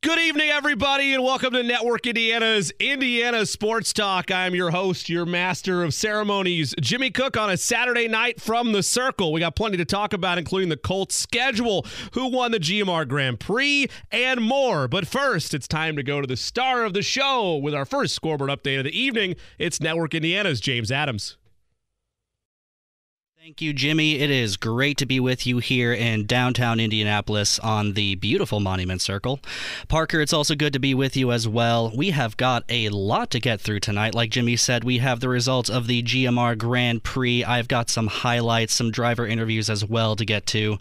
Good 0.00 0.20
evening, 0.20 0.48
everybody, 0.50 1.12
and 1.12 1.24
welcome 1.24 1.52
to 1.54 1.62
Network 1.64 2.06
Indiana's 2.06 2.70
Indiana 2.78 3.44
Sports 3.44 3.92
Talk. 3.92 4.30
I'm 4.30 4.54
your 4.54 4.70
host, 4.70 5.08
your 5.08 5.26
master 5.26 5.82
of 5.82 5.92
ceremonies, 5.92 6.72
Jimmy 6.80 7.10
Cook, 7.10 7.36
on 7.36 7.50
a 7.50 7.56
Saturday 7.56 8.06
night 8.06 8.40
from 8.40 8.70
the 8.70 8.84
Circle. 8.84 9.32
We 9.32 9.40
got 9.40 9.56
plenty 9.56 9.76
to 9.76 9.84
talk 9.84 10.12
about, 10.12 10.38
including 10.38 10.68
the 10.68 10.76
Colts 10.76 11.16
schedule, 11.16 11.84
who 12.12 12.28
won 12.28 12.52
the 12.52 12.60
GMR 12.60 13.08
Grand 13.08 13.40
Prix, 13.40 13.88
and 14.12 14.40
more. 14.40 14.86
But 14.86 15.08
first, 15.08 15.52
it's 15.52 15.66
time 15.66 15.96
to 15.96 16.04
go 16.04 16.20
to 16.20 16.28
the 16.28 16.36
star 16.36 16.84
of 16.84 16.94
the 16.94 17.02
show 17.02 17.56
with 17.56 17.74
our 17.74 17.84
first 17.84 18.14
scoreboard 18.14 18.50
update 18.50 18.78
of 18.78 18.84
the 18.84 18.96
evening. 18.96 19.34
It's 19.58 19.80
Network 19.80 20.14
Indiana's 20.14 20.60
James 20.60 20.92
Adams. 20.92 21.37
Thank 23.48 23.62
you, 23.62 23.72
Jimmy. 23.72 24.18
It 24.18 24.28
is 24.28 24.58
great 24.58 24.98
to 24.98 25.06
be 25.06 25.18
with 25.18 25.46
you 25.46 25.56
here 25.56 25.90
in 25.90 26.26
downtown 26.26 26.78
Indianapolis 26.78 27.58
on 27.60 27.94
the 27.94 28.14
beautiful 28.16 28.60
Monument 28.60 29.00
Circle. 29.00 29.40
Parker, 29.88 30.20
it's 30.20 30.34
also 30.34 30.54
good 30.54 30.74
to 30.74 30.78
be 30.78 30.92
with 30.92 31.16
you 31.16 31.32
as 31.32 31.48
well. 31.48 31.90
We 31.96 32.10
have 32.10 32.36
got 32.36 32.64
a 32.68 32.90
lot 32.90 33.30
to 33.30 33.40
get 33.40 33.58
through 33.58 33.80
tonight. 33.80 34.14
Like 34.14 34.28
Jimmy 34.28 34.56
said, 34.56 34.84
we 34.84 34.98
have 34.98 35.20
the 35.20 35.30
results 35.30 35.70
of 35.70 35.86
the 35.86 36.02
GMR 36.02 36.58
Grand 36.58 37.04
Prix. 37.04 37.42
I've 37.42 37.68
got 37.68 37.88
some 37.88 38.08
highlights, 38.08 38.74
some 38.74 38.90
driver 38.90 39.26
interviews 39.26 39.70
as 39.70 39.82
well 39.82 40.14
to 40.14 40.26
get 40.26 40.44
to. 40.48 40.76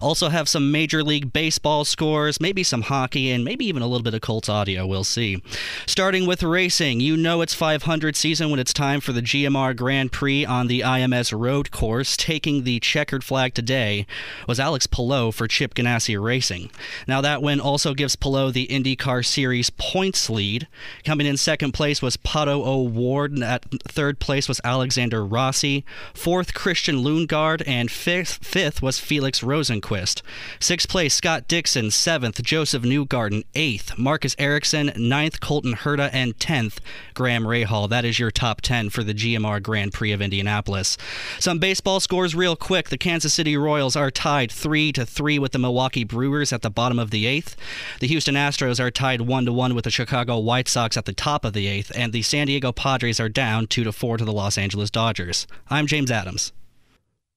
Also, 0.00 0.28
have 0.28 0.48
some 0.48 0.72
Major 0.72 1.04
League 1.04 1.32
Baseball 1.32 1.84
scores, 1.84 2.40
maybe 2.40 2.64
some 2.64 2.82
hockey, 2.82 3.30
and 3.30 3.44
maybe 3.44 3.64
even 3.66 3.80
a 3.80 3.86
little 3.86 4.02
bit 4.02 4.14
of 4.14 4.22
Colts 4.22 4.48
audio. 4.48 4.84
We'll 4.88 5.04
see. 5.04 5.40
Starting 5.86 6.26
with 6.26 6.42
racing, 6.42 6.98
you 6.98 7.16
know 7.16 7.42
it's 7.42 7.54
500 7.54 8.16
season 8.16 8.50
when 8.50 8.58
it's 8.58 8.72
time 8.72 9.00
for 9.00 9.12
the 9.12 9.22
GMR 9.22 9.76
Grand 9.76 10.10
Prix 10.10 10.44
on 10.44 10.66
the 10.66 10.80
IMS 10.80 11.32
Road 11.38 11.70
Course 11.70 12.07
taking 12.16 12.64
the 12.64 12.80
checkered 12.80 13.24
flag 13.24 13.54
today 13.54 14.06
was 14.46 14.60
Alex 14.60 14.86
Palou 14.86 15.32
for 15.32 15.48
Chip 15.48 15.74
Ganassi 15.74 16.20
Racing. 16.20 16.70
Now, 17.06 17.20
that 17.20 17.42
win 17.42 17.60
also 17.60 17.94
gives 17.94 18.16
Palou 18.16 18.50
the 18.50 18.66
IndyCar 18.68 19.24
Series 19.24 19.70
points 19.70 20.30
lead. 20.30 20.68
Coming 21.04 21.26
in 21.26 21.36
second 21.36 21.72
place 21.72 22.00
was 22.00 22.16
Pato 22.16 22.66
O'Ward. 22.66 23.32
and 23.32 23.44
At 23.44 23.64
third 23.82 24.18
place 24.18 24.48
was 24.48 24.60
Alexander 24.64 25.24
Rossi. 25.24 25.84
Fourth, 26.14 26.54
Christian 26.54 26.96
Lundgaard. 26.96 27.62
And 27.66 27.90
fifth, 27.90 28.44
fifth 28.44 28.82
was 28.82 28.98
Felix 28.98 29.40
Rosenqvist. 29.40 30.22
Sixth 30.60 30.88
place, 30.88 31.14
Scott 31.14 31.48
Dixon. 31.48 31.90
Seventh, 31.90 32.42
Joseph 32.42 32.82
Newgarden. 32.82 33.44
Eighth, 33.54 33.98
Marcus 33.98 34.34
Ericsson. 34.38 34.92
Ninth, 34.96 35.40
Colton 35.40 35.74
Herta. 35.74 36.10
And 36.12 36.38
tenth, 36.38 36.80
Graham 37.14 37.44
Rahal. 37.44 37.88
That 37.88 38.04
is 38.04 38.18
your 38.18 38.30
top 38.30 38.60
10 38.60 38.90
for 38.90 39.02
the 39.02 39.14
GMR 39.14 39.62
Grand 39.62 39.92
Prix 39.92 40.12
of 40.12 40.22
Indianapolis. 40.22 40.96
Some 41.38 41.58
baseball 41.58 41.97
scores 42.00 42.34
real 42.34 42.56
quick. 42.56 42.88
The 42.88 42.98
Kansas 42.98 43.32
City 43.32 43.56
Royals 43.56 43.96
are 43.96 44.10
tied 44.10 44.50
3 44.50 44.92
to 44.92 45.06
3 45.06 45.38
with 45.38 45.52
the 45.52 45.58
Milwaukee 45.58 46.04
Brewers 46.04 46.52
at 46.52 46.62
the 46.62 46.70
bottom 46.70 46.98
of 46.98 47.10
the 47.10 47.24
8th. 47.24 47.54
The 48.00 48.06
Houston 48.06 48.34
Astros 48.34 48.80
are 48.80 48.90
tied 48.90 49.22
1 49.22 49.46
to 49.46 49.52
1 49.52 49.74
with 49.74 49.84
the 49.84 49.90
Chicago 49.90 50.38
White 50.38 50.68
Sox 50.68 50.96
at 50.96 51.04
the 51.04 51.12
top 51.12 51.44
of 51.44 51.52
the 51.52 51.66
8th, 51.66 51.90
and 51.94 52.12
the 52.12 52.22
San 52.22 52.46
Diego 52.46 52.72
Padres 52.72 53.20
are 53.20 53.28
down 53.28 53.66
2 53.66 53.84
to 53.84 53.92
4 53.92 54.18
to 54.18 54.24
the 54.24 54.32
Los 54.32 54.58
Angeles 54.58 54.90
Dodgers. 54.90 55.46
I'm 55.68 55.86
James 55.86 56.10
Adams. 56.10 56.52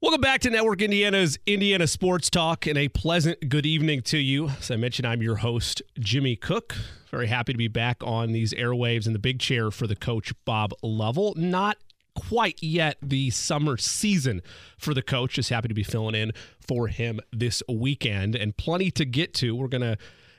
Welcome 0.02 0.22
back 0.22 0.42
to 0.42 0.50
Network 0.50 0.82
Indiana's 0.82 1.38
Indiana 1.45 1.86
Sports 1.86 2.30
Talk 2.32 2.66
and 2.66 2.76
a 2.76 2.88
pleasant 2.88 3.50
good 3.50 3.67
evening 3.67 4.02
to 4.04 4.17
you. 4.17 4.50
As 4.50 4.72
I 4.72 4.76
mentioned, 4.76 5.08
I'm 5.08 5.22
your 5.22 5.36
host, 5.36 5.84
Jimmy 6.00 6.36
Cook. 6.36 6.76
Very 7.12 7.28
happy 7.28 7.52
to 7.52 7.58
be 7.58 7.67
back 7.67 7.98
on 8.04 8.32
these 8.32 8.54
airwaves 8.54 9.06
in 9.06 9.14
the 9.14 9.20
big 9.20 9.39
chair 9.39 9.70
for 9.70 9.86
the 9.86 9.95
coach, 9.95 10.34
Bob 10.44 10.73
Lovell. 10.82 11.34
Not 11.36 11.78
quite 12.16 12.62
yet 12.62 12.98
the 13.02 13.30
summer 13.30 13.78
season 13.78 14.42
for 14.78 14.94
the 14.94 15.02
coach. 15.02 15.34
Just 15.34 15.50
happy 15.50 15.67
to 15.67 15.73
be 15.73 15.84
filling 15.84 16.16
in 16.16 16.31
for 16.66 16.88
him 16.88 17.20
this 17.31 17.64
weekend 17.70 18.36
and 18.36 18.56
plenty 18.58 18.92
to 18.92 19.06
get 19.06 19.34
to. 19.36 19.56
We're 19.56 19.67
going 19.67 19.81
to 19.81 19.98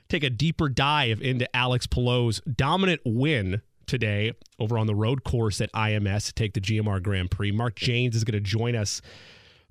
take 0.09 0.23
a 0.23 0.31
deeper 0.31 0.69
dive 0.69 1.21
into 1.23 1.55
Alex 1.57 1.87
Palou's 1.87 2.41
dominant 2.41 3.01
win 3.05 3.63
today 3.87 4.33
over 4.59 4.79
on 4.79 4.87
the 4.87 4.95
road 4.95 5.25
course 5.25 5.61
at 5.61 5.73
IMS 5.73 6.27
to 6.27 6.33
take 6.35 6.55
the 6.55 6.61
GMR 6.61 7.03
Grand 7.03 7.31
Prix. 7.31 7.51
Mark 7.51 7.77
Jaynes 7.77 8.15
is 8.15 8.25
going 8.25 8.35
to 8.35 8.41
join 8.41 8.77
us, 8.77 9.01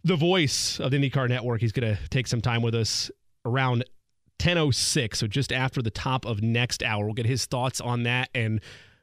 the 0.04 0.16
voice 0.16 0.80
of 0.80 0.92
the 0.92 0.98
IndyCar 0.98 1.30
Network. 1.30 1.62
He's 1.62 1.72
going 1.72 1.96
to 1.96 2.10
take 2.10 2.28
some 2.28 2.42
time 2.42 2.62
with 2.62 2.76
us 2.76 3.12
around 3.46 3.86
10:06, 4.40 5.16
so 5.16 5.28
just 5.28 5.52
after 5.52 5.82
the 5.82 5.92
top 5.92 6.26
of 6.26 6.42
next 6.42 6.82
hour. 6.82 7.06
We'll 7.06 7.14
get 7.14 7.28
his 7.28 7.46
thoughts 7.46 7.80
on 7.80 8.04
that 8.04 8.30
and 8.34 8.60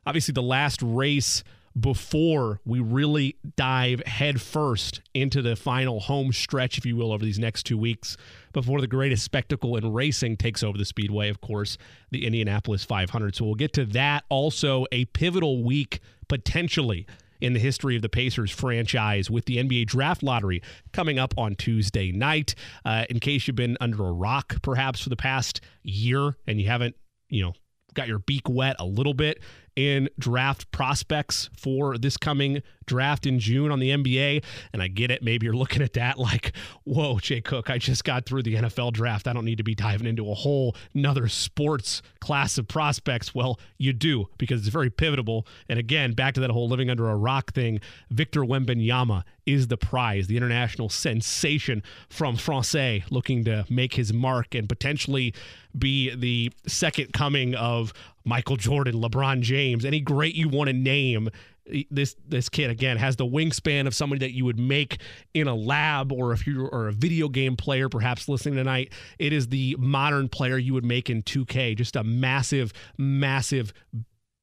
obviously 0.07 0.33
the 0.33 0.43
last 0.43 0.83
race 0.83 1.45
before 1.81 2.61
we 2.65 2.81
really 2.81 3.37
dive 3.57 4.03
headfirst 4.07 5.01
into 5.15 5.43
the 5.43 5.57
final 5.57 6.01
home 6.01 6.33
stretch, 6.33 6.79
if 6.79 6.87
you 6.87 6.97
will, 6.97 7.13
over 7.13 7.25
these 7.25 7.39
next 7.39 7.65
two 7.65 7.79
weeks, 7.79 8.17
before 8.53 8.81
the 8.81 8.87
greatest 8.87 9.25
spectacle 9.25 9.77
in 9.77 9.93
racing 9.93 10.37
takes 10.37 10.63
over 10.63 10.79
the 10.79 10.85
Speedway, 10.85 11.29
of 11.29 11.41
course, 11.41 11.77
the 12.11 12.27
Indianapolis 12.27 12.85
500. 12.85 13.37
So 13.37 13.45
we'll 13.45 13.55
get 13.55 13.73
to 13.75 13.85
that. 13.87 14.25
Also, 14.29 14.87
a 14.93 15.05
pivotal 15.07 15.63
week 15.63 16.01
potentially 16.29 17.07
in 17.41 17.53
the 17.53 17.61
history 17.61 17.95
of 17.97 18.03
the 18.03 18.09
Pacers 18.09 18.51
franchise 18.51 19.31
with 19.31 19.45
the 19.45 19.59
NBA 19.59 19.87
draft 19.87 20.23
lottery 20.23 20.63
coming 20.93 21.19
up 21.19 21.35
on 21.39 21.55
Tuesday 21.55 22.11
night. 22.11 22.55
Uh, 22.85 23.05
in 23.09 23.21
case 23.21 23.47
you've 23.47 23.57
been 23.57 23.77
under 23.81 24.07
a 24.07 24.13
rock 24.13 24.57
perhaps 24.63 25.01
for 25.01 25.09
the 25.09 25.17
past 25.17 25.61
year 25.83 26.37
and 26.47 26.61
you 26.61 26.67
haven't, 26.67 26.97
you 27.29 27.43
know, 27.43 27.53
got 27.95 28.09
your 28.09 28.19
beak 28.21 28.49
wet 28.49 28.77
a 28.79 28.85
little 28.85 29.15
bit 29.15 29.41
in 29.79 30.09
draft 30.19 30.69
prospects 30.73 31.51
for 31.57 31.97
this 31.97 32.17
coming 32.17 32.65
draft 32.85 33.27
in 33.27 33.39
June 33.39 33.71
on 33.71 33.79
the 33.79 33.91
NBA. 33.91 34.43
And 34.73 34.83
I 34.83 34.89
get 34.89 35.13
it. 35.13 35.23
Maybe 35.23 35.47
you're 35.47 35.55
looking 35.55 35.83
at 35.83 35.93
that 35.93 36.19
like, 36.19 36.53
whoa, 36.83 37.21
Jay 37.21 37.41
Cook, 37.41 37.71
I 37.71 37.79
just 37.79 38.03
got 38.03 38.27
through 38.27 38.43
the 38.43 38.57
NFL 38.57 38.93
draft. 38.93 39.29
I 39.29 39.33
don't 39.33 39.45
need 39.45 39.59
to 39.59 39.63
be 39.63 39.77
diving 39.77 40.09
into 40.09 40.29
a 40.29 40.35
whole 40.35 40.75
another 40.95 41.29
sports 41.29 42.03
class 42.19 42.59
of 42.59 42.67
prospects. 42.67 43.37
Well, 43.37 43.61
you 43.77 43.93
do 43.93 44.27
because 44.37 44.63
it's 44.63 44.69
very 44.69 44.91
pivotal. 44.91 45.47
And 45.69 45.79
again, 45.79 46.13
back 46.13 46.35
to 46.35 46.41
that 46.41 46.51
whole 46.51 46.69
living 46.69 46.91
under 46.91 47.09
a 47.09 47.15
rock 47.15 47.53
thing, 47.53 47.81
Victor 48.11 48.41
Wembanyama 48.41 49.23
is 49.47 49.69
the 49.69 49.77
prize, 49.77 50.27
the 50.27 50.37
international 50.37 50.89
sensation 50.89 51.83
from 52.09 52.37
Francais 52.37 53.05
looking 53.11 53.45
to 53.45 53.65
make 53.71 53.95
his 53.95 54.13
mark 54.13 54.55
and 54.55 54.69
potentially 54.69 55.33
be 55.79 56.15
the 56.15 56.53
second 56.67 57.13
coming 57.13 57.55
of 57.55 57.93
Michael 58.29 58.57
Jordan, 58.57 58.95
LeBron 58.95 59.41
James, 59.41 59.85
any 59.85 60.01
great 60.01 60.35
you 60.35 60.49
want 60.49 60.69
to 60.69 60.75
name. 60.75 61.31
Eh, 61.73 61.85
this 61.91 62.15
this 62.27 62.49
kid 62.49 62.71
again 62.71 62.99
has 62.99 63.17
the 63.17 63.27
wingspan 63.27 63.87
of 63.87 63.95
somebody 63.95 64.19
that 64.21 64.35
you 64.35 64.45
would 64.45 64.59
make 64.59 65.01
in 65.33 65.49
a 65.49 65.55
lab, 65.55 66.13
or 66.13 66.33
if 66.33 66.47
you 66.47 66.67
are 66.67 66.89
a 66.89 66.93
video 66.93 67.29
game 67.29 67.57
player, 67.57 67.89
perhaps 67.89 68.29
listening 68.29 68.57
tonight, 68.57 68.93
it 69.19 69.33
is 69.33 69.49
the 69.49 69.75
modern 69.79 70.29
player 70.29 70.59
you 70.59 70.75
would 70.75 70.85
make 70.85 71.09
in 71.09 71.23
2K. 71.23 71.77
Just 71.77 71.97
a 71.97 72.05
massive, 72.05 72.73
massive, 72.99 73.73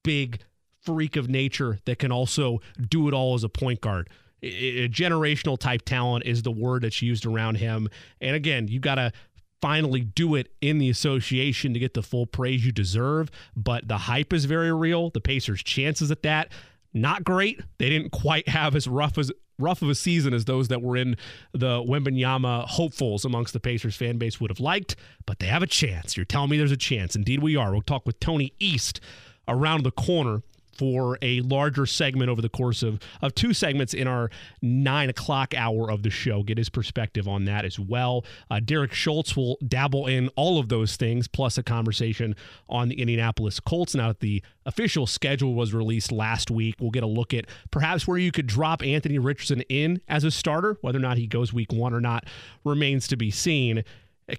big 0.04 0.40
freak 0.82 1.16
of 1.16 1.30
nature 1.30 1.80
that 1.86 2.00
can 2.00 2.12
also 2.12 2.60
do 2.90 3.08
it 3.08 3.14
all 3.14 3.36
as 3.36 3.44
a 3.44 3.50
point 3.50 3.82
guard 3.82 4.10
a 4.44 4.88
generational 4.90 5.58
type 5.58 5.82
talent 5.84 6.26
is 6.26 6.44
the 6.44 6.52
word 6.52 6.84
that's 6.84 7.02
used 7.02 7.26
around 7.26 7.56
him. 7.56 7.90
And 8.22 8.36
again, 8.36 8.68
you 8.68 8.80
got 8.80 8.96
to 8.96 9.12
finally 9.66 10.02
do 10.02 10.36
it 10.36 10.54
in 10.62 10.78
the 10.78 10.92
association 10.92 11.74
to 11.74 11.80
get 11.80 11.96
the 11.96 12.04
full 12.04 12.28
praise 12.28 12.64
you 12.64 12.72
deserve. 12.72 13.32
But 13.56 13.88
the 13.88 13.98
hype 13.98 14.32
is 14.32 14.46
very 14.46 14.72
real. 14.72 15.10
The 15.10 15.20
Pacers' 15.20 15.64
chances 15.64 16.12
at 16.12 16.22
that, 16.22 16.52
not 16.94 17.24
great. 17.24 17.62
They 17.80 17.90
didn't 17.90 18.12
quite 18.12 18.48
have 18.48 18.76
as 18.76 18.88
rough 18.88 19.18
as 19.18 19.32
rough 19.58 19.82
of 19.82 19.90
a 19.90 19.96
season 19.96 20.36
as 20.36 20.46
those 20.46 20.68
that 20.68 20.84
were 20.84 20.96
in 20.96 21.18
the 21.52 21.82
Wembanyama 21.82 22.68
hopefuls 22.68 23.26
amongst 23.26 23.54
the 23.54 23.60
Pacers 23.60 23.96
fan 23.96 24.20
base 24.20 24.40
would 24.40 24.52
have 24.52 24.60
liked, 24.60 24.98
but 25.26 25.40
they 25.40 25.48
have 25.48 25.64
a 25.64 25.68
chance. 25.68 26.16
You're 26.16 26.28
telling 26.28 26.52
me 26.52 26.60
there's 26.60 26.72
a 26.72 26.78
chance. 26.78 27.16
Indeed, 27.16 27.42
we 27.42 27.56
are. 27.56 27.72
We'll 27.72 27.82
talk 27.82 28.06
with 28.06 28.20
Tony 28.20 28.54
East 28.60 29.02
around 29.48 29.82
the 29.82 29.92
corner 29.92 30.44
for 30.76 31.18
a 31.22 31.42
larger 31.42 31.86
segment 31.86 32.30
over 32.30 32.42
the 32.42 32.50
course 32.50 32.84
of, 32.84 33.00
of 33.22 33.34
two 33.34 33.54
segments 33.54 33.94
in 33.94 34.08
our 34.08 34.30
nine 34.62 35.10
o'clock 35.10 35.54
hour 35.56 35.90
of 35.90 36.04
the 36.04 36.10
show. 36.10 36.44
Get 36.44 36.58
his 36.58 36.70
perspective 36.70 37.28
on 37.28 37.46
that 37.46 37.66
as 37.66 37.80
well. 37.80 38.26
Uh, 38.50 38.60
Derek 38.60 38.94
Schultz 38.94 39.36
will 39.36 39.58
dabble 39.68 40.08
in 40.08 40.30
all 40.36 40.60
of 40.60 40.70
those 40.70 40.96
things, 40.96 41.28
plus 41.28 41.58
a 41.58 41.64
conversation 41.64 42.36
on 42.70 42.90
the 42.90 43.00
Indianapolis 43.00 43.60
Colts. 43.60 43.96
Now 43.96 44.10
that 44.10 44.20
the 44.20 44.44
official 44.66 45.08
schedule 45.08 45.54
was 45.54 45.74
released 45.74 46.12
last 46.12 46.52
week, 46.52 46.76
we'll 46.80 46.92
get 46.92 47.04
a 47.04 47.08
look 47.08 47.34
at 47.34 47.46
perhaps 47.72 48.08
where 48.08 48.18
you 48.18 48.32
could 48.32 48.48
drop 48.48 48.84
Anthony 48.84 49.20
Richardson 49.20 49.62
in 49.62 50.02
as 50.08 50.24
a 50.24 50.32
starter. 50.32 50.78
Whether 50.82 50.98
or 50.98 51.02
not 51.02 51.18
he 51.18 51.28
goes 51.28 51.54
week 51.54 51.72
one 51.72 51.94
or 51.94 52.02
not 52.02 52.26
remains 52.64 53.08
to 53.08 53.18
be 53.18 53.32
seen. 53.32 53.84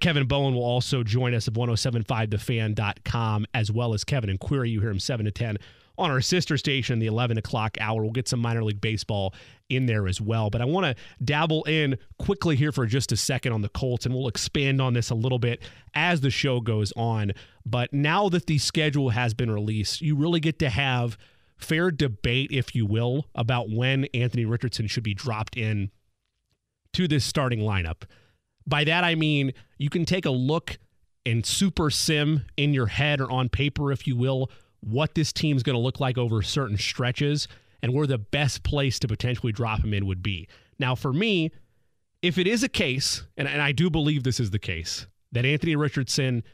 Kevin 0.01 0.27
Bowen 0.27 0.55
will 0.55 0.65
also 0.65 1.03
join 1.03 1.33
us 1.33 1.47
at 1.47 1.55
1075thefan.com, 1.55 3.47
as 3.55 3.71
well 3.71 3.95
as 3.95 4.03
Kevin 4.05 4.31
and 4.31 4.41
Query. 4.41 4.71
You 4.71 4.81
hear 4.81 4.91
him 4.91 4.99
7 4.99 5.25
to 5.25 5.31
10 5.31 5.59
on 5.99 6.11
our 6.11 6.21
sister 6.21 6.57
station, 6.57 6.99
the 6.99 7.07
11 7.07 7.39
o'clock 7.39 7.77
hour. 7.81 8.03
We'll 8.03 8.13
get 8.13 8.29
some 8.29 8.41
minor 8.41 8.63
league 8.63 8.81
baseball 8.81 9.35
in 9.69 9.87
there 9.87 10.07
as 10.07 10.21
well. 10.21 10.51
But 10.51 10.61
I 10.61 10.65
want 10.65 10.87
to 10.87 11.25
dabble 11.25 11.65
in 11.65 11.99
quickly 12.19 12.57
here 12.57 12.73
for 12.73 12.87
just 12.87 13.13
a 13.13 13.17
second 13.17 13.53
on 13.53 13.63
the 13.63 13.69
Colts, 13.69 14.07
and 14.07 14.15
we'll 14.15 14.29
expand 14.29 14.81
on 14.81 14.93
this 14.93 15.11
a 15.11 15.15
little 15.15 15.39
bit 15.39 15.63
as 15.95 16.21
the 16.21 16.31
show 16.31 16.61
goes 16.61 16.93
on. 16.97 17.33
But 17.65 17.93
now 17.93 18.29
that 18.29 18.47
the 18.47 18.59
schedule 18.59 19.11
has 19.11 19.35
been 19.35 19.51
released, 19.51 20.01
you 20.01 20.17
really 20.17 20.41
get 20.41 20.59
to 20.61 20.71
have 20.71 21.17
fair 21.57 21.91
debate, 21.91 22.51
if 22.53 22.75
you 22.75 22.87
will, 22.87 23.27
about 23.35 23.71
when 23.71 24.05
Anthony 24.15 24.45
Richardson 24.45 24.87
should 24.87 25.03
be 25.03 25.15
dropped 25.15 25.57
in 25.57 25.91
to 26.93 27.09
this 27.09 27.25
starting 27.25 27.61
lineup. 27.61 28.03
By 28.67 28.85
that, 28.85 29.05
I 29.05 29.15
mean 29.15 29.53
you 29.79 29.91
can 29.91 30.05
take 30.05 30.27
a 30.27 30.31
look 30.31 30.79
and 31.25 31.45
super 31.45 31.91
sim 31.91 32.45
in 32.57 32.73
your 32.73 32.87
head 32.87 33.21
or 33.21 33.31
on 33.31 33.49
paper, 33.49 33.91
if 33.93 34.07
you 34.07 34.17
will, 34.17 34.51
what 34.87 35.15
this 35.15 35.33
team's 35.33 35.65
going 35.65 35.75
to 35.75 35.81
look 35.81 35.99
like 35.99 36.17
over 36.17 36.43
certain 36.43 36.79
stretches 36.79 37.49
and 37.83 37.93
where 37.93 38.07
the 38.07 38.19
best 38.19 38.63
place 38.63 39.01
to 39.01 39.09
potentially 39.09 39.53
drop 39.53 39.83
him 39.83 39.93
in 39.93 40.07
would 40.07 40.23
be. 40.23 40.49
Now, 40.79 40.95
for 40.95 41.13
me, 41.13 41.51
if 42.23 42.39
it 42.39 42.47
is 42.47 42.63
a 42.63 42.69
case, 42.69 43.25
and, 43.37 43.49
and 43.49 43.61
I 43.61 43.73
do 43.73 43.91
believe 43.91 44.23
this 44.23 44.39
is 44.39 44.51
the 44.51 44.61
case, 44.61 45.07
that 45.33 45.45
Anthony 45.45 45.75
Richardson, 45.75 46.45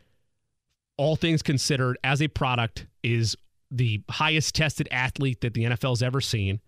all 0.96 1.14
things 1.14 1.42
considered, 1.42 1.98
as 2.02 2.22
a 2.22 2.28
product, 2.28 2.86
is 3.02 3.36
the 3.70 4.02
highest 4.08 4.54
tested 4.54 4.88
athlete 4.90 5.42
that 5.42 5.52
the 5.52 5.64
NFL's 5.64 6.02
ever 6.02 6.20
seen, 6.22 6.60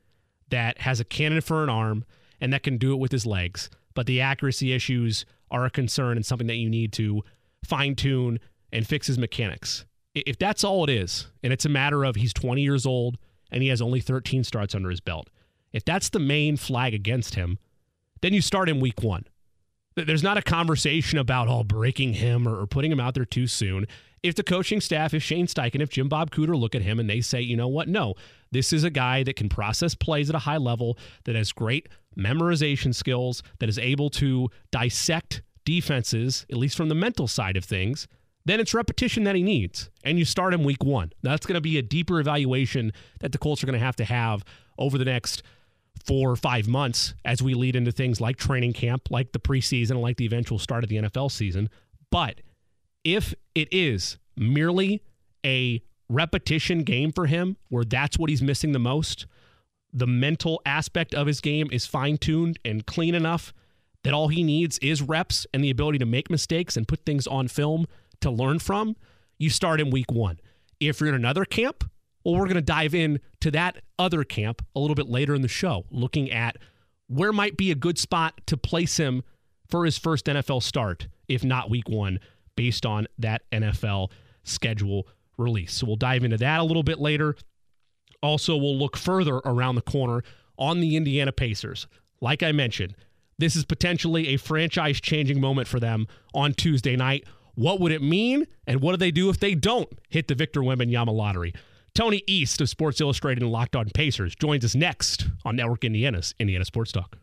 that 0.50 0.78
has 0.82 1.00
a 1.00 1.04
cannon 1.04 1.40
for 1.40 1.62
an 1.62 1.70
arm, 1.70 2.04
and 2.42 2.52
that 2.52 2.62
can 2.62 2.76
do 2.76 2.92
it 2.92 2.98
with 2.98 3.10
his 3.10 3.24
legs. 3.24 3.70
But 3.94 4.06
the 4.06 4.20
accuracy 4.20 4.72
issues 4.72 5.24
are 5.50 5.64
a 5.64 5.70
concern 5.70 6.18
and 6.18 6.26
something 6.26 6.46
that 6.48 6.56
you 6.56 6.68
need 6.68 6.92
to 6.94 7.22
fine 7.64 7.94
tune 7.94 8.38
and 8.70 8.86
fix 8.86 9.06
his 9.06 9.18
mechanics. 9.18 9.86
If 10.14 10.38
that's 10.38 10.62
all 10.62 10.84
it 10.84 10.90
is, 10.90 11.26
and 11.42 11.52
it's 11.52 11.64
a 11.64 11.68
matter 11.68 12.04
of 12.04 12.16
he's 12.16 12.32
20 12.32 12.62
years 12.62 12.86
old 12.86 13.18
and 13.50 13.62
he 13.62 13.68
has 13.68 13.82
only 13.82 14.00
13 14.00 14.44
starts 14.44 14.74
under 14.74 14.90
his 14.90 15.00
belt, 15.00 15.28
if 15.72 15.84
that's 15.84 16.08
the 16.08 16.20
main 16.20 16.56
flag 16.56 16.94
against 16.94 17.34
him, 17.34 17.58
then 18.22 18.32
you 18.32 18.40
start 18.40 18.68
in 18.68 18.80
week 18.80 19.02
one. 19.02 19.26
There's 19.96 20.22
not 20.22 20.38
a 20.38 20.42
conversation 20.42 21.18
about 21.18 21.48
all 21.48 21.60
oh, 21.60 21.64
breaking 21.64 22.14
him 22.14 22.48
or, 22.48 22.60
or 22.60 22.66
putting 22.66 22.90
him 22.90 23.00
out 23.00 23.14
there 23.14 23.24
too 23.24 23.46
soon. 23.46 23.86
If 24.22 24.34
the 24.34 24.42
coaching 24.42 24.80
staff, 24.80 25.14
if 25.14 25.22
Shane 25.22 25.46
Steichen, 25.46 25.82
if 25.82 25.90
Jim 25.90 26.08
Bob 26.08 26.30
Cooter 26.30 26.58
look 26.58 26.74
at 26.74 26.82
him 26.82 26.98
and 26.98 27.08
they 27.08 27.20
say, 27.20 27.40
you 27.40 27.56
know 27.56 27.68
what, 27.68 27.88
no, 27.88 28.14
this 28.50 28.72
is 28.72 28.82
a 28.82 28.90
guy 28.90 29.22
that 29.24 29.36
can 29.36 29.48
process 29.48 29.94
plays 29.94 30.30
at 30.30 30.34
a 30.34 30.40
high 30.40 30.56
level, 30.56 30.98
that 31.24 31.36
has 31.36 31.52
great 31.52 31.88
memorization 32.16 32.94
skills, 32.94 33.42
that 33.58 33.68
is 33.68 33.78
able 33.78 34.10
to 34.10 34.48
dissect 34.70 35.42
defenses, 35.64 36.46
at 36.50 36.56
least 36.56 36.76
from 36.76 36.88
the 36.88 36.94
mental 36.94 37.28
side 37.28 37.56
of 37.56 37.64
things, 37.64 38.08
then 38.44 38.60
it's 38.60 38.74
repetition 38.74 39.24
that 39.24 39.34
he 39.34 39.42
needs. 39.42 39.90
And 40.04 40.18
you 40.18 40.24
start 40.24 40.52
him 40.52 40.64
week 40.64 40.84
one. 40.84 41.12
That's 41.22 41.46
going 41.46 41.54
to 41.54 41.60
be 41.60 41.78
a 41.78 41.82
deeper 41.82 42.20
evaluation 42.20 42.92
that 43.20 43.32
the 43.32 43.38
Colts 43.38 43.62
are 43.62 43.66
going 43.66 43.78
to 43.78 43.84
have 43.84 43.96
to 43.96 44.04
have 44.04 44.44
over 44.78 44.98
the 44.98 45.04
next 45.04 45.42
four 46.04 46.30
or 46.30 46.36
five 46.36 46.68
months 46.68 47.14
as 47.24 47.42
we 47.42 47.54
lead 47.54 47.76
into 47.76 47.92
things 47.92 48.20
like 48.20 48.36
training 48.36 48.72
camp, 48.72 49.10
like 49.10 49.32
the 49.32 49.38
preseason, 49.38 50.00
like 50.00 50.16
the 50.16 50.26
eventual 50.26 50.58
start 50.58 50.84
of 50.84 50.90
the 50.90 50.96
NFL 50.96 51.30
season. 51.30 51.70
But 52.10 52.40
if 53.02 53.34
it 53.54 53.68
is 53.72 54.18
merely 54.36 55.02
a 55.44 55.82
repetition 56.08 56.82
game 56.82 57.12
for 57.12 57.26
him 57.26 57.56
where 57.68 57.84
that's 57.84 58.18
what 58.18 58.28
he's 58.28 58.42
missing 58.42 58.72
the 58.72 58.78
most, 58.78 59.26
the 59.92 60.06
mental 60.06 60.60
aspect 60.66 61.14
of 61.14 61.26
his 61.26 61.40
game 61.40 61.68
is 61.70 61.86
fine 61.86 62.18
tuned 62.18 62.58
and 62.64 62.84
clean 62.84 63.14
enough 63.14 63.54
that 64.02 64.12
all 64.12 64.28
he 64.28 64.42
needs 64.42 64.78
is 64.78 65.00
reps 65.00 65.46
and 65.54 65.64
the 65.64 65.70
ability 65.70 65.98
to 65.98 66.04
make 66.04 66.28
mistakes 66.28 66.76
and 66.76 66.86
put 66.86 67.06
things 67.06 67.26
on 67.26 67.48
film 67.48 67.86
to 68.20 68.30
learn 68.30 68.58
from, 68.58 68.96
you 69.38 69.50
start 69.50 69.80
in 69.80 69.90
week 69.90 70.10
one. 70.10 70.40
If 70.80 71.00
you're 71.00 71.08
in 71.08 71.14
another 71.14 71.44
camp, 71.44 71.88
well, 72.24 72.34
we're 72.34 72.44
going 72.44 72.54
to 72.56 72.62
dive 72.62 72.94
in 72.94 73.20
to 73.40 73.50
that 73.52 73.82
other 73.98 74.24
camp 74.24 74.64
a 74.74 74.80
little 74.80 74.94
bit 74.94 75.08
later 75.08 75.34
in 75.34 75.42
the 75.42 75.48
show, 75.48 75.84
looking 75.90 76.30
at 76.30 76.56
where 77.06 77.32
might 77.32 77.56
be 77.56 77.70
a 77.70 77.74
good 77.74 77.98
spot 77.98 78.40
to 78.46 78.56
place 78.56 78.96
him 78.96 79.22
for 79.68 79.84
his 79.84 79.98
first 79.98 80.26
NFL 80.26 80.62
start, 80.62 81.08
if 81.28 81.44
not 81.44 81.70
week 81.70 81.88
one, 81.88 82.18
based 82.56 82.86
on 82.86 83.06
that 83.18 83.42
NFL 83.50 84.10
schedule 84.42 85.06
release. 85.36 85.74
So 85.74 85.86
we'll 85.86 85.96
dive 85.96 86.24
into 86.24 86.36
that 86.38 86.60
a 86.60 86.64
little 86.64 86.82
bit 86.82 86.98
later. 86.98 87.36
Also, 88.22 88.56
we'll 88.56 88.78
look 88.78 88.96
further 88.96 89.36
around 89.44 89.74
the 89.74 89.82
corner 89.82 90.22
on 90.58 90.80
the 90.80 90.96
Indiana 90.96 91.32
Pacers. 91.32 91.86
Like 92.20 92.42
I 92.42 92.52
mentioned, 92.52 92.94
this 93.38 93.56
is 93.56 93.64
potentially 93.64 94.28
a 94.28 94.36
franchise 94.36 95.00
changing 95.00 95.40
moment 95.40 95.68
for 95.68 95.80
them 95.80 96.06
on 96.32 96.54
Tuesday 96.54 96.96
night. 96.96 97.24
What 97.54 97.80
would 97.80 97.92
it 97.92 98.02
mean? 98.02 98.46
And 98.66 98.80
what 98.80 98.92
do 98.92 98.96
they 98.96 99.10
do 99.10 99.30
if 99.30 99.38
they 99.38 99.54
don't 99.54 99.88
hit 100.08 100.28
the 100.28 100.34
Victor 100.34 100.60
Wembanyama 100.60 101.14
lottery? 101.14 101.54
Tony 101.94 102.22
East 102.26 102.60
of 102.60 102.68
Sports 102.68 103.00
Illustrated 103.00 103.42
and 103.42 103.52
Locked 103.52 103.76
On 103.76 103.88
Pacers 103.88 104.34
joins 104.34 104.64
us 104.64 104.74
next 104.74 105.26
on 105.44 105.54
Network 105.54 105.84
Indiana's 105.84 106.34
Indiana 106.40 106.64
Sports 106.64 106.90
Talk. 106.90 107.18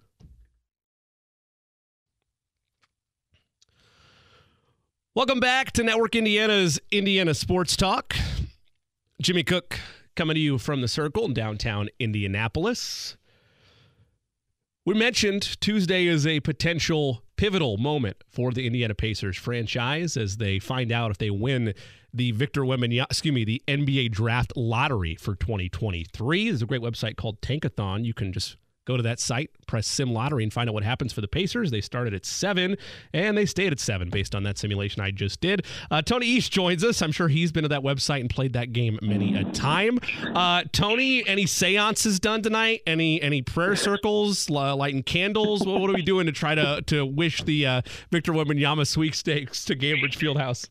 Welcome 5.14 5.42
back 5.42 5.74
to 5.74 5.84
Network 5.84 6.16
Indiana's 6.16 6.80
Indiana 6.90 7.34
Sports 7.34 7.76
Talk. 7.76 8.16
Jimmy 9.22 9.44
Cook 9.44 9.78
coming 10.16 10.36
to 10.36 10.40
you 10.40 10.58
from 10.58 10.80
the 10.80 10.88
Circle 10.88 11.26
in 11.26 11.34
downtown 11.34 11.90
Indianapolis. 12.00 13.18
We 14.86 14.94
mentioned 14.94 15.60
Tuesday 15.60 16.08
is 16.08 16.26
a 16.26 16.40
potential 16.40 17.24
pivotal 17.42 17.78
moment 17.78 18.18
for 18.30 18.52
the 18.52 18.68
Indiana 18.68 18.94
Pacers 18.94 19.36
franchise 19.36 20.16
as 20.16 20.38
they 20.38 20.60
find 20.60 20.92
out 20.92 21.10
if 21.10 21.18
they 21.18 21.32
win 21.32 21.74
the 22.14 22.30
Victor 22.34 22.62
Wembanyama, 22.62 23.06
excuse 23.06 23.34
me, 23.34 23.44
the 23.44 23.64
NBA 23.68 24.12
draft 24.12 24.54
lottery 24.56 25.16
for 25.16 25.34
2023. 25.34 26.50
There's 26.50 26.62
a 26.62 26.68
great 26.68 26.82
website 26.82 27.16
called 27.16 27.42
Tankathon. 27.42 28.06
You 28.06 28.14
can 28.14 28.32
just 28.32 28.58
Go 28.86 28.98
to 28.98 29.04
that 29.04 29.20
site, 29.20 29.52
press 29.68 29.86
Sim 29.86 30.12
Lottery, 30.12 30.42
and 30.42 30.52
find 30.52 30.68
out 30.68 30.74
what 30.74 30.84
happens 30.84 31.14
for 31.14 31.22
the 31.22 31.28
Pacers. 31.28 31.70
They 31.70 31.82
started 31.82 32.16
at 32.16 32.26
seven, 32.26 32.78
and 33.14 33.38
they 33.38 33.46
stayed 33.46 33.72
at 33.72 33.80
seven 33.80 34.10
based 34.10 34.34
on 34.34 34.42
that 34.44 34.58
simulation 34.58 35.04
I 35.04 35.12
just 35.12 35.40
did. 35.40 35.66
Uh, 35.92 36.02
Tony 36.02 36.26
East 36.26 36.52
joins 36.52 36.84
us. 36.84 37.04
I'm 37.04 37.12
sure 37.12 37.28
he's 37.28 37.52
been 37.52 37.62
to 37.62 37.70
that 37.70 37.84
website 37.84 38.22
and 38.22 38.30
played 38.30 38.54
that 38.54 38.74
game 38.74 38.98
many 39.04 39.36
a 39.36 39.44
time. 39.52 40.00
Uh, 40.34 40.64
Tony, 40.72 41.28
any 41.28 41.46
seances 41.46 42.20
done 42.20 42.42
tonight? 42.42 42.82
Any 42.88 43.22
any 43.22 43.44
prayer 43.44 43.76
circles, 43.76 44.50
uh, 44.50 44.76
lighting 44.76 45.04
candles? 45.04 45.64
What, 45.64 45.80
what, 45.80 45.90
are 45.92 45.94
we 45.94 46.02
doing 46.02 46.26
to 46.26 46.32
try 46.32 46.56
to 46.56 46.82
to 46.88 47.06
wish 47.06 47.44
the 47.44 47.68
uh, 47.68 47.82
Victor 48.10 48.34
Wembanyama 48.34 48.88
sweepstakes 48.88 49.64
to 49.66 49.76
Gainbridge 49.76 50.18
Fieldhouse? 50.18 50.68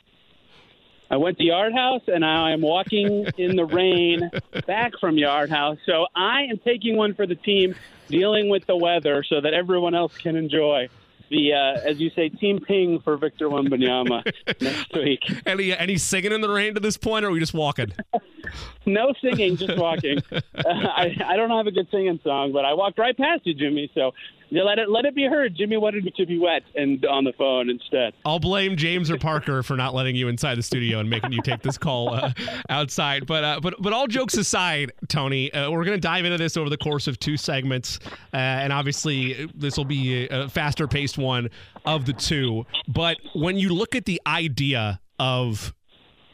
I 1.13 1.17
went 1.17 1.39
to 1.39 1.45
Yard 1.45 1.73
House 1.73 2.03
and 2.07 2.25
I 2.25 2.53
am 2.53 2.61
walking 2.61 3.27
in 3.37 3.57
the 3.57 3.65
rain 3.65 4.31
back 4.67 4.93
from 5.01 5.19
Yard 5.19 5.51
House. 5.51 5.79
So 5.85 6.07
I 6.15 6.43
am 6.43 6.59
taking 6.65 6.97
one 6.97 7.15
for 7.15 7.27
the 7.27 7.35
team, 7.35 7.75
dealing 8.11 8.49
with 8.49 8.67
the 8.67 8.77
weather 8.77 9.25
so 9.25 9.41
that 9.41 9.55
everyone 9.55 9.95
else 9.95 10.17
can 10.17 10.37
enjoy 10.37 10.89
the 11.31 11.53
uh, 11.53 11.89
as 11.89 12.01
you 12.01 12.11
say 12.11 12.29
team 12.29 12.61
ping 12.61 13.01
for 13.01 13.17
Victor 13.17 13.49
Wembanyama 13.49 14.25
next 14.61 14.93
week. 14.95 15.21
Any 15.47 15.77
any 15.77 15.97
singing 15.97 16.33
in 16.33 16.41
the 16.41 16.51
rain 16.51 16.75
to 16.75 16.81
this 16.81 16.97
point, 16.97 17.25
or 17.25 17.29
are 17.29 17.31
we 17.31 17.41
just 17.41 17.55
walking? 17.55 17.93
no 18.87 19.15
singing, 19.23 19.57
just 19.57 19.79
walking. 19.79 20.21
Uh, 20.53 20.69
I 20.69 21.17
I 21.25 21.37
don't 21.37 21.51
have 21.51 21.67
a 21.67 21.71
good 21.71 21.89
singing 21.91 22.21
song, 22.23 22.53
but 22.53 22.65
I 22.65 22.75
walked 22.75 22.99
right 22.99 23.17
past 23.17 23.47
you, 23.47 23.55
Jimmy. 23.55 23.91
So 23.95 24.13
yeah, 24.51 24.63
let 24.63 24.79
it 24.79 24.91
let 24.91 25.05
it 25.05 25.15
be 25.15 25.25
heard. 25.25 25.55
Jimmy 25.55 25.77
wanted 25.77 26.05
me 26.05 26.13
to 26.17 26.27
be 26.27 26.39
wet 26.39 26.63
and 26.75 27.05
on 27.07 27.25
the 27.25 27.33
phone 27.33 27.71
instead. 27.71 28.13
I'll 28.25 28.41
blame 28.41 28.77
James 28.77 29.11
or 29.11 29.17
Parker 29.17 29.63
for 29.63 29.77
not 29.77 29.95
letting 29.95 30.17
you 30.17 30.29
inside 30.29 30.57
the 30.57 30.63
studio 30.63 30.99
and 30.99 31.09
making 31.09 31.33
you 31.33 31.41
take 31.43 31.63
this 31.63 31.79
call 31.79 32.13
uh, 32.13 32.33
outside. 32.69 33.27
But 33.27 33.45
uh, 33.45 33.61
but 33.61 33.81
but 33.81 33.93
all 33.93 34.07
jokes 34.07 34.35
aside, 34.37 34.93
Tony, 35.09 35.53
uh, 35.53 35.71
we're 35.71 35.85
going 35.85 35.97
to 35.97 36.01
dive 36.01 36.25
into 36.25 36.39
this 36.39 36.57
over 36.57 36.69
the 36.69 36.79
course 36.79 37.07
of 37.07 37.19
two 37.19 37.37
segments, 37.37 38.01
uh, 38.33 38.37
and 38.37 38.73
obviously 38.73 39.49
this 39.55 39.77
will 39.77 39.85
be 39.85 40.29
a 40.29 40.49
faster 40.49 40.89
paced 40.89 41.17
one 41.17 41.49
of 41.85 42.05
the 42.07 42.13
two. 42.13 42.67
But 42.89 43.19
when 43.35 43.57
you 43.57 43.73
look 43.73 43.95
at 43.95 44.05
the 44.05 44.21
idea 44.27 45.01
of 45.19 45.75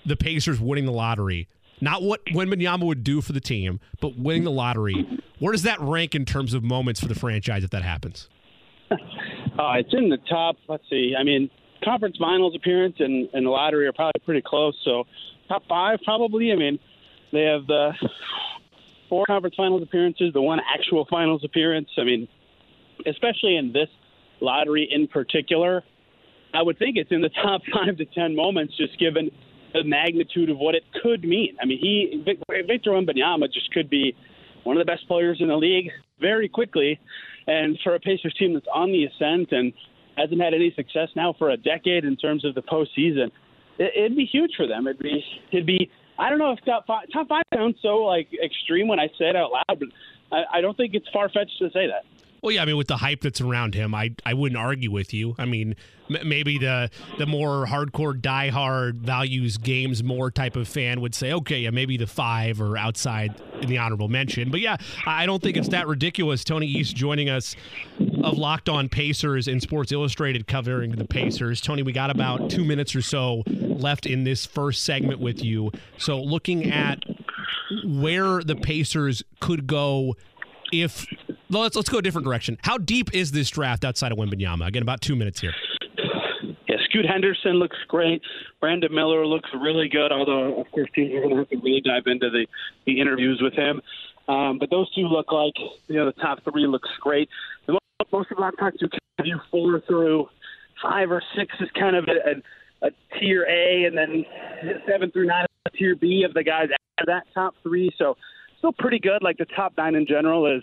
the 0.07 0.17
Pacers 0.17 0.61
winning 0.61 0.87
the 0.87 0.93
lottery, 0.93 1.49
not 1.81 2.03
what 2.03 2.25
Wembanyama 2.27 2.85
would 2.85 3.05
do 3.05 3.21
for 3.21 3.33
the 3.33 3.41
team, 3.41 3.81
but 4.01 4.17
winning 4.19 4.45
the 4.45 4.51
lottery. 4.51 5.21
Where 5.39 5.53
does 5.53 5.63
that 5.65 5.81
rank 5.81 6.15
in 6.15 6.25
terms 6.25 6.55
of 6.55 6.63
moments 6.65 7.01
for 7.01 7.09
the 7.09 7.15
franchise 7.15 7.65
if 7.65 7.71
that 7.71 7.83
happens? 7.83 8.29
Uh, 9.59 9.79
it's 9.79 9.95
in 9.95 10.11
the 10.11 10.19
top. 10.29 10.57
Let's 10.69 10.85
see. 10.91 11.15
I 11.19 11.23
mean, 11.23 11.49
conference 11.83 12.19
finals 12.19 12.55
appearance 12.55 12.97
and, 12.99 13.27
and 13.33 13.47
the 13.47 13.51
lottery 13.51 13.87
are 13.87 13.93
probably 13.95 14.21
pretty 14.23 14.43
close. 14.45 14.79
So 14.85 15.05
top 15.49 15.63
five 15.67 16.01
probably. 16.05 16.53
I 16.53 16.57
mean, 16.57 16.79
they 17.33 17.45
have 17.45 17.67
the 17.67 17.93
four 19.09 19.25
conference 19.27 19.57
finals 19.57 19.83
appearances, 19.83 20.33
the 20.35 20.43
one 20.43 20.61
actual 20.61 21.07
finals 21.09 21.43
appearance. 21.45 21.89
I 21.97 22.05
mean, 22.05 22.29
especially 23.07 23.57
in 23.57 23.73
this 23.73 23.89
lottery 24.41 24.89
in 24.91 25.09
particular, 25.09 25.83
I 26.53 26.63
would 26.63 26.79
think 26.79 26.97
it's 26.97 27.13
in 27.13 27.23
the 27.23 27.29
top 27.43 27.63
five 27.73 27.97
to 27.97 28.05
ten 28.05 28.37
moments, 28.37 28.77
just 28.77 28.99
given 28.99 29.31
the 29.77 29.89
magnitude 29.89 30.51
of 30.51 30.59
what 30.59 30.75
it 30.75 30.85
could 31.03 31.25
mean. 31.25 31.57
I 31.61 31.67
mean, 31.67 31.79
he 31.79 32.23
Victor 32.25 32.91
Wembanyama 32.91 33.53
just 33.53 33.71
could 33.73 33.91
be 33.91 34.15
one 34.65 34.77
of 34.77 34.85
the 34.85 34.91
best 34.91 35.07
players 35.07 35.39
in 35.41 35.49
the 35.49 35.57
league 35.57 35.91
very 36.21 36.49
quickly, 36.49 36.99
and 37.47 37.79
for 37.85 37.95
a 37.95 38.01
Pacers 38.01 38.35
team 38.35 38.55
that's 38.55 38.67
on 38.73 38.91
the 38.91 39.05
ascent 39.05 39.53
and 39.53 39.73
hasn't 40.17 40.41
had 40.41 40.55
any 40.55 40.73
success 40.75 41.09
now 41.15 41.35
for 41.39 41.51
a 41.51 41.57
decade 41.57 42.05
in 42.05 42.17
terms 42.17 42.45
of 42.45 42.55
the 42.55 42.63
postseason, 42.63 43.31
it, 43.79 43.93
it'd 43.97 44.17
be 44.17 44.25
huge 44.25 44.53
for 44.57 44.67
them. 44.67 44.87
It'd 44.87 44.99
be 44.99 45.25
it'd 45.53 45.67
be 45.67 45.91
I 46.19 46.31
don't 46.31 46.39
know 46.39 46.53
if 46.53 46.65
top 46.65 46.87
five 46.87 47.07
top 47.13 47.29
five 47.29 47.45
sounds 47.55 47.77
so 47.83 47.99
like 47.99 48.29
extreme 48.43 48.89
when 48.89 48.99
I 48.99 49.09
say 49.19 49.29
it 49.29 49.37
out 49.37 49.53
loud, 49.53 49.79
but 49.79 49.89
I, 50.33 50.59
I 50.59 50.61
don't 50.61 50.77
think 50.77 50.95
it's 50.95 51.09
far 51.13 51.29
fetched 51.29 51.59
to 51.59 51.71
say 51.71 51.87
that. 51.87 52.05
Well, 52.47 52.55
yeah, 52.55 52.63
I 52.63 52.65
mean, 52.65 52.77
with 52.77 52.87
the 52.87 52.99
hype 52.99 53.23
that's 53.23 53.41
around 53.41 53.75
him, 53.75 53.93
I 53.93 54.15
I 54.25 54.35
wouldn't 54.35 54.57
argue 54.57 54.93
with 54.93 55.13
you. 55.13 55.35
I 55.37 55.47
mean, 55.47 55.75
m- 56.09 56.29
maybe 56.29 56.59
the 56.59 56.91
the 57.19 57.27
more 57.27 57.67
hardcore, 57.67 58.15
diehard, 58.15 58.99
values 58.99 59.59
games 59.59 60.05
more 60.05 60.31
type 60.31 60.55
of 60.55 60.69
fan 60.69 61.01
would 61.01 61.13
say, 61.13 61.33
okay, 61.33 61.59
yeah, 61.59 61.71
maybe 61.71 61.97
the 61.97 62.07
five 62.07 62.61
or 62.61 62.77
outside 62.77 63.35
in 63.61 63.69
the 63.69 63.79
honorable 63.79 64.07
mention. 64.07 64.53
But 64.53 64.61
yeah, 64.61 64.77
I 65.07 65.27
don't 65.27 65.43
think 65.43 65.57
it's 65.57 65.71
that 65.71 65.89
ridiculous. 65.89 66.45
Tony 66.45 66.69
East 66.69 66.95
joining 66.95 67.29
us 67.29 67.57
of 68.23 68.39
Locked 68.39 68.69
On 68.69 68.89
Pacers 68.89 69.49
and 69.49 69.61
Sports 69.61 69.91
Illustrated 69.91 70.47
covering 70.47 70.93
the 70.93 71.05
Pacers. 71.05 71.61
Tony, 71.61 71.83
we 71.83 71.91
got 71.91 72.11
about 72.11 72.49
two 72.49 72.65
minutes 72.65 72.95
or 72.95 73.03
so 73.03 73.43
left 73.49 74.07
in 74.07 74.23
this 74.23 74.47
first 74.47 74.85
segment 74.85 75.19
with 75.19 75.43
you. 75.43 75.73
So 75.99 76.23
looking 76.23 76.71
at 76.71 77.03
where 77.85 78.41
the 78.45 78.55
Pacers 78.55 79.25
could 79.41 79.67
go 79.67 80.15
if 80.73 81.07
let's 81.51 81.77
let's 81.77 81.89
go 81.89 81.99
a 81.99 82.03
different 82.03 82.25
direction. 82.25 82.59
How 82.63 82.79
deep 82.79 83.15
is 83.15 83.33
this 83.33 83.51
draft 83.51 83.85
outside 83.85 84.13
of 84.13 84.19
Wembanyama? 84.19 84.67
Again, 84.67 84.83
about 84.83 85.01
two 85.01 85.17
minutes 85.17 85.41
here. 85.41 85.53
Yeah, 86.69 86.77
Scoot 86.85 87.07
Henderson 87.07 87.55
looks 87.55 87.77
great. 87.89 88.23
Brandon 88.61 88.93
Miller 88.93 89.27
looks 89.27 89.49
really 89.61 89.89
good. 89.89 90.13
Although, 90.13 90.61
of 90.61 90.71
course, 90.73 90.89
are 90.97 91.03
going 91.03 91.31
to 91.31 91.37
have 91.37 91.49
to 91.51 91.57
really 91.59 91.81
dive 91.81 92.03
into 92.07 92.31
the 92.31 92.47
the 92.87 93.01
interviews 93.01 93.41
with 93.43 93.55
him. 93.55 93.81
Um, 94.29 94.59
but 94.59 94.71
those 94.71 94.93
two 94.95 95.03
look 95.03 95.31
like 95.31 95.55
you 95.89 95.97
know 95.97 96.07
the 96.07 96.21
top 96.21 96.43
three 96.45 96.67
looks 96.67 96.89
great. 97.01 97.29
The 97.67 97.75
most, 97.75 98.13
most 98.13 98.33
of 98.33 98.39
our 98.39 98.53
talk 98.53 98.75
to 98.79 98.89
you 99.25 99.41
four 99.51 99.81
through 99.87 100.29
five 100.83 101.11
or 101.11 101.23
six 101.37 101.55
is 101.61 101.69
kind 101.79 101.97
of 101.97 102.05
a, 102.09 102.87
a, 102.87 102.89
a 102.89 103.19
tier 103.19 103.47
A, 103.49 103.85
and 103.85 103.97
then 103.97 104.25
seven 104.89 105.11
through 105.11 105.27
nine 105.27 105.47
a 105.67 105.71
tier 105.71 105.97
B 105.97 106.25
of 106.25 106.35
the 106.35 106.43
guys 106.43 106.69
after 106.73 107.07
that 107.07 107.25
top 107.35 107.55
three. 107.63 107.91
So 107.99 108.17
still 108.59 108.73
pretty 108.73 108.99
good. 108.99 109.23
Like 109.23 109.39
the 109.39 109.47
top 109.47 109.75
nine 109.77 109.95
in 109.95 110.07
general 110.07 110.47
is 110.47 110.63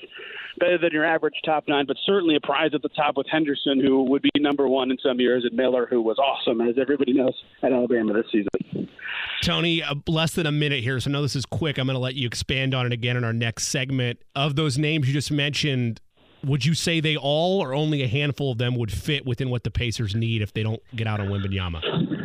better 0.59 0.77
than 0.77 0.91
your 0.91 1.05
average 1.05 1.35
top 1.45 1.65
nine, 1.67 1.85
but 1.85 1.97
certainly 2.05 2.35
a 2.35 2.39
prize 2.39 2.71
at 2.73 2.81
the 2.81 2.89
top 2.89 3.17
with 3.17 3.27
Henderson, 3.29 3.79
who 3.79 4.03
would 4.03 4.21
be 4.21 4.29
number 4.37 4.67
one 4.67 4.91
in 4.91 4.97
some 5.03 5.19
years, 5.19 5.43
and 5.45 5.55
Miller, 5.55 5.87
who 5.89 6.01
was 6.01 6.17
awesome, 6.17 6.61
as 6.61 6.75
everybody 6.79 7.13
knows, 7.13 7.33
at 7.63 7.71
Alabama 7.71 8.13
this 8.13 8.25
season. 8.31 8.89
Tony, 9.41 9.83
uh, 9.83 9.95
less 10.07 10.33
than 10.33 10.45
a 10.45 10.51
minute 10.51 10.83
here, 10.83 10.99
so 10.99 11.09
I 11.09 11.13
know 11.13 11.21
this 11.21 11.35
is 11.35 11.45
quick. 11.45 11.77
I'm 11.77 11.87
going 11.87 11.95
to 11.95 11.99
let 11.99 12.15
you 12.15 12.27
expand 12.27 12.73
on 12.73 12.85
it 12.85 12.93
again 12.93 13.17
in 13.17 13.23
our 13.23 13.33
next 13.33 13.67
segment. 13.67 14.19
Of 14.35 14.55
those 14.55 14.77
names 14.77 15.07
you 15.07 15.13
just 15.13 15.31
mentioned, 15.31 15.99
would 16.45 16.65
you 16.65 16.73
say 16.73 16.99
they 16.99 17.17
all 17.17 17.61
or 17.61 17.73
only 17.73 18.03
a 18.03 18.07
handful 18.07 18.51
of 18.51 18.57
them 18.57 18.75
would 18.75 18.91
fit 18.91 19.25
within 19.25 19.49
what 19.49 19.63
the 19.63 19.71
Pacers 19.71 20.15
need 20.15 20.41
if 20.41 20.53
they 20.53 20.63
don't 20.63 20.81
get 20.95 21.07
out 21.07 21.19
on 21.19 21.27
Wembanyama? 21.27 22.22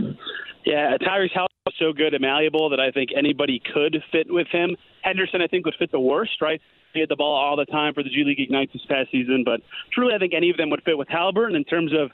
Yeah, 0.69 0.99
Tyrese 0.99 1.33
Haliburton 1.35 1.69
is 1.69 1.75
so 1.79 1.95
good 1.95 2.13
and 2.13 2.21
malleable 2.21 2.69
that 2.69 2.79
I 2.79 2.91
think 2.91 3.09
anybody 3.17 3.59
could 3.73 4.03
fit 4.13 4.27
with 4.29 4.49
him. 4.49 4.77
Henderson, 5.01 5.41
I 5.41 5.47
think, 5.47 5.65
would 5.65 5.77
fit 5.79 5.91
the 5.91 5.99
worst, 5.99 6.43
right? 6.43 6.61
He 6.93 7.01
had 7.01 7.09
the 7.09 7.17
ball 7.17 7.35
all 7.35 7.57
the 7.57 7.65
time 7.65 7.95
for 7.95 8.03
the 8.03 8.11
G 8.11 8.23
League 8.23 8.39
Ignite 8.39 8.71
this 8.75 8.85
past 8.87 9.11
season, 9.11 9.45
but 9.47 9.63
truly, 9.95 10.15
I 10.15 10.19
think 10.19 10.35
any 10.35 10.51
of 10.51 10.59
them 10.59 10.69
would 10.69 10.83
fit 10.85 10.99
with 10.99 11.09
Haliburton 11.09 11.57
in 11.57 11.65
terms 11.65 11.95
of 11.99 12.11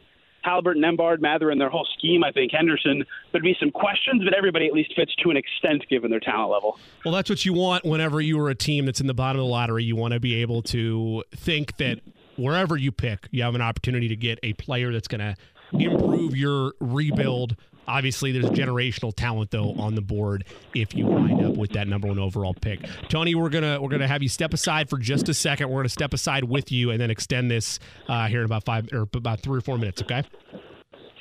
Haliburton, 0.47 0.77
Nembhard, 0.77 1.21
Mathurin, 1.21 1.55
and 1.55 1.61
their 1.61 1.69
whole 1.69 1.89
scheme. 1.99 2.23
I 2.23 2.31
think 2.31 2.53
Henderson 2.53 3.05
there'd 3.33 3.43
be 3.43 3.57
some 3.59 3.73
questions, 3.73 4.23
but 4.23 4.35
everybody 4.35 4.69
at 4.69 4.73
least 4.73 4.95
fits 4.95 5.13
to 5.25 5.31
an 5.31 5.37
extent 5.37 5.85
given 5.91 6.13
their 6.13 6.21
talent 6.21 6.53
level. 6.53 6.79
Well, 7.05 7.13
that's 7.13 7.29
what 7.29 7.45
you 7.45 7.55
want 7.55 7.85
whenever 7.85 8.21
you 8.21 8.39
are 8.39 8.51
a 8.51 8.55
team 8.55 8.87
that's 8.87 9.01
in 9.01 9.09
the 9.09 9.15
bottom 9.15 9.41
of 9.41 9.47
the 9.47 9.51
lottery. 9.51 9.83
You 9.83 9.97
want 9.97 10.15
to 10.15 10.21
be 10.21 10.37
able 10.43 10.63
to 10.63 11.25
think 11.35 11.77
that 11.79 12.03
wherever 12.37 12.77
you 12.77 12.93
pick, 12.93 13.27
you 13.33 13.43
have 13.43 13.57
an 13.57 13.63
opportunity 13.63 14.07
to 14.07 14.17
get 14.17 14.39
a 14.45 14.53
player 14.53 14.93
that's 14.93 15.09
going 15.09 15.21
to 15.21 15.35
improve 15.73 16.37
your 16.37 16.75
rebuild 16.79 17.57
Obviously, 17.87 18.33
there's 18.33 18.47
generational 18.47 19.15
talent 19.15 19.51
though 19.51 19.73
on 19.73 19.95
the 19.95 20.01
board 20.01 20.45
if 20.75 20.95
you 20.95 21.07
wind 21.07 21.45
up 21.45 21.57
with 21.57 21.71
that 21.73 21.89
number 21.89 22.09
one 22.09 22.19
overall 22.19 22.55
pick. 22.55 22.81
Tony, 23.09 23.35
we're 23.35 23.49
gonna 23.49 23.81
we're 23.81 23.89
gonna 23.89 24.09
have 24.09 24.23
you 24.23 24.29
step 24.29 24.55
aside 24.55 24.89
for 24.89 24.99
just 24.99 25.29
a 25.29 25.35
second. 25.35 25.69
We're 25.71 25.81
gonna 25.81 25.89
step 25.89 26.15
aside 26.15 26.45
with 26.45 26.73
you 26.73 26.91
and 26.91 27.01
then 27.01 27.11
extend 27.11 27.51
this 27.51 27.79
uh, 28.09 28.27
here 28.27 28.41
in 28.41 28.45
about 28.47 28.65
five 28.65 28.89
or 28.93 29.09
about 29.15 29.41
three 29.41 29.59
or 29.59 29.63
four 29.63 29.79
minutes. 29.79 30.03
Okay. 30.03 30.23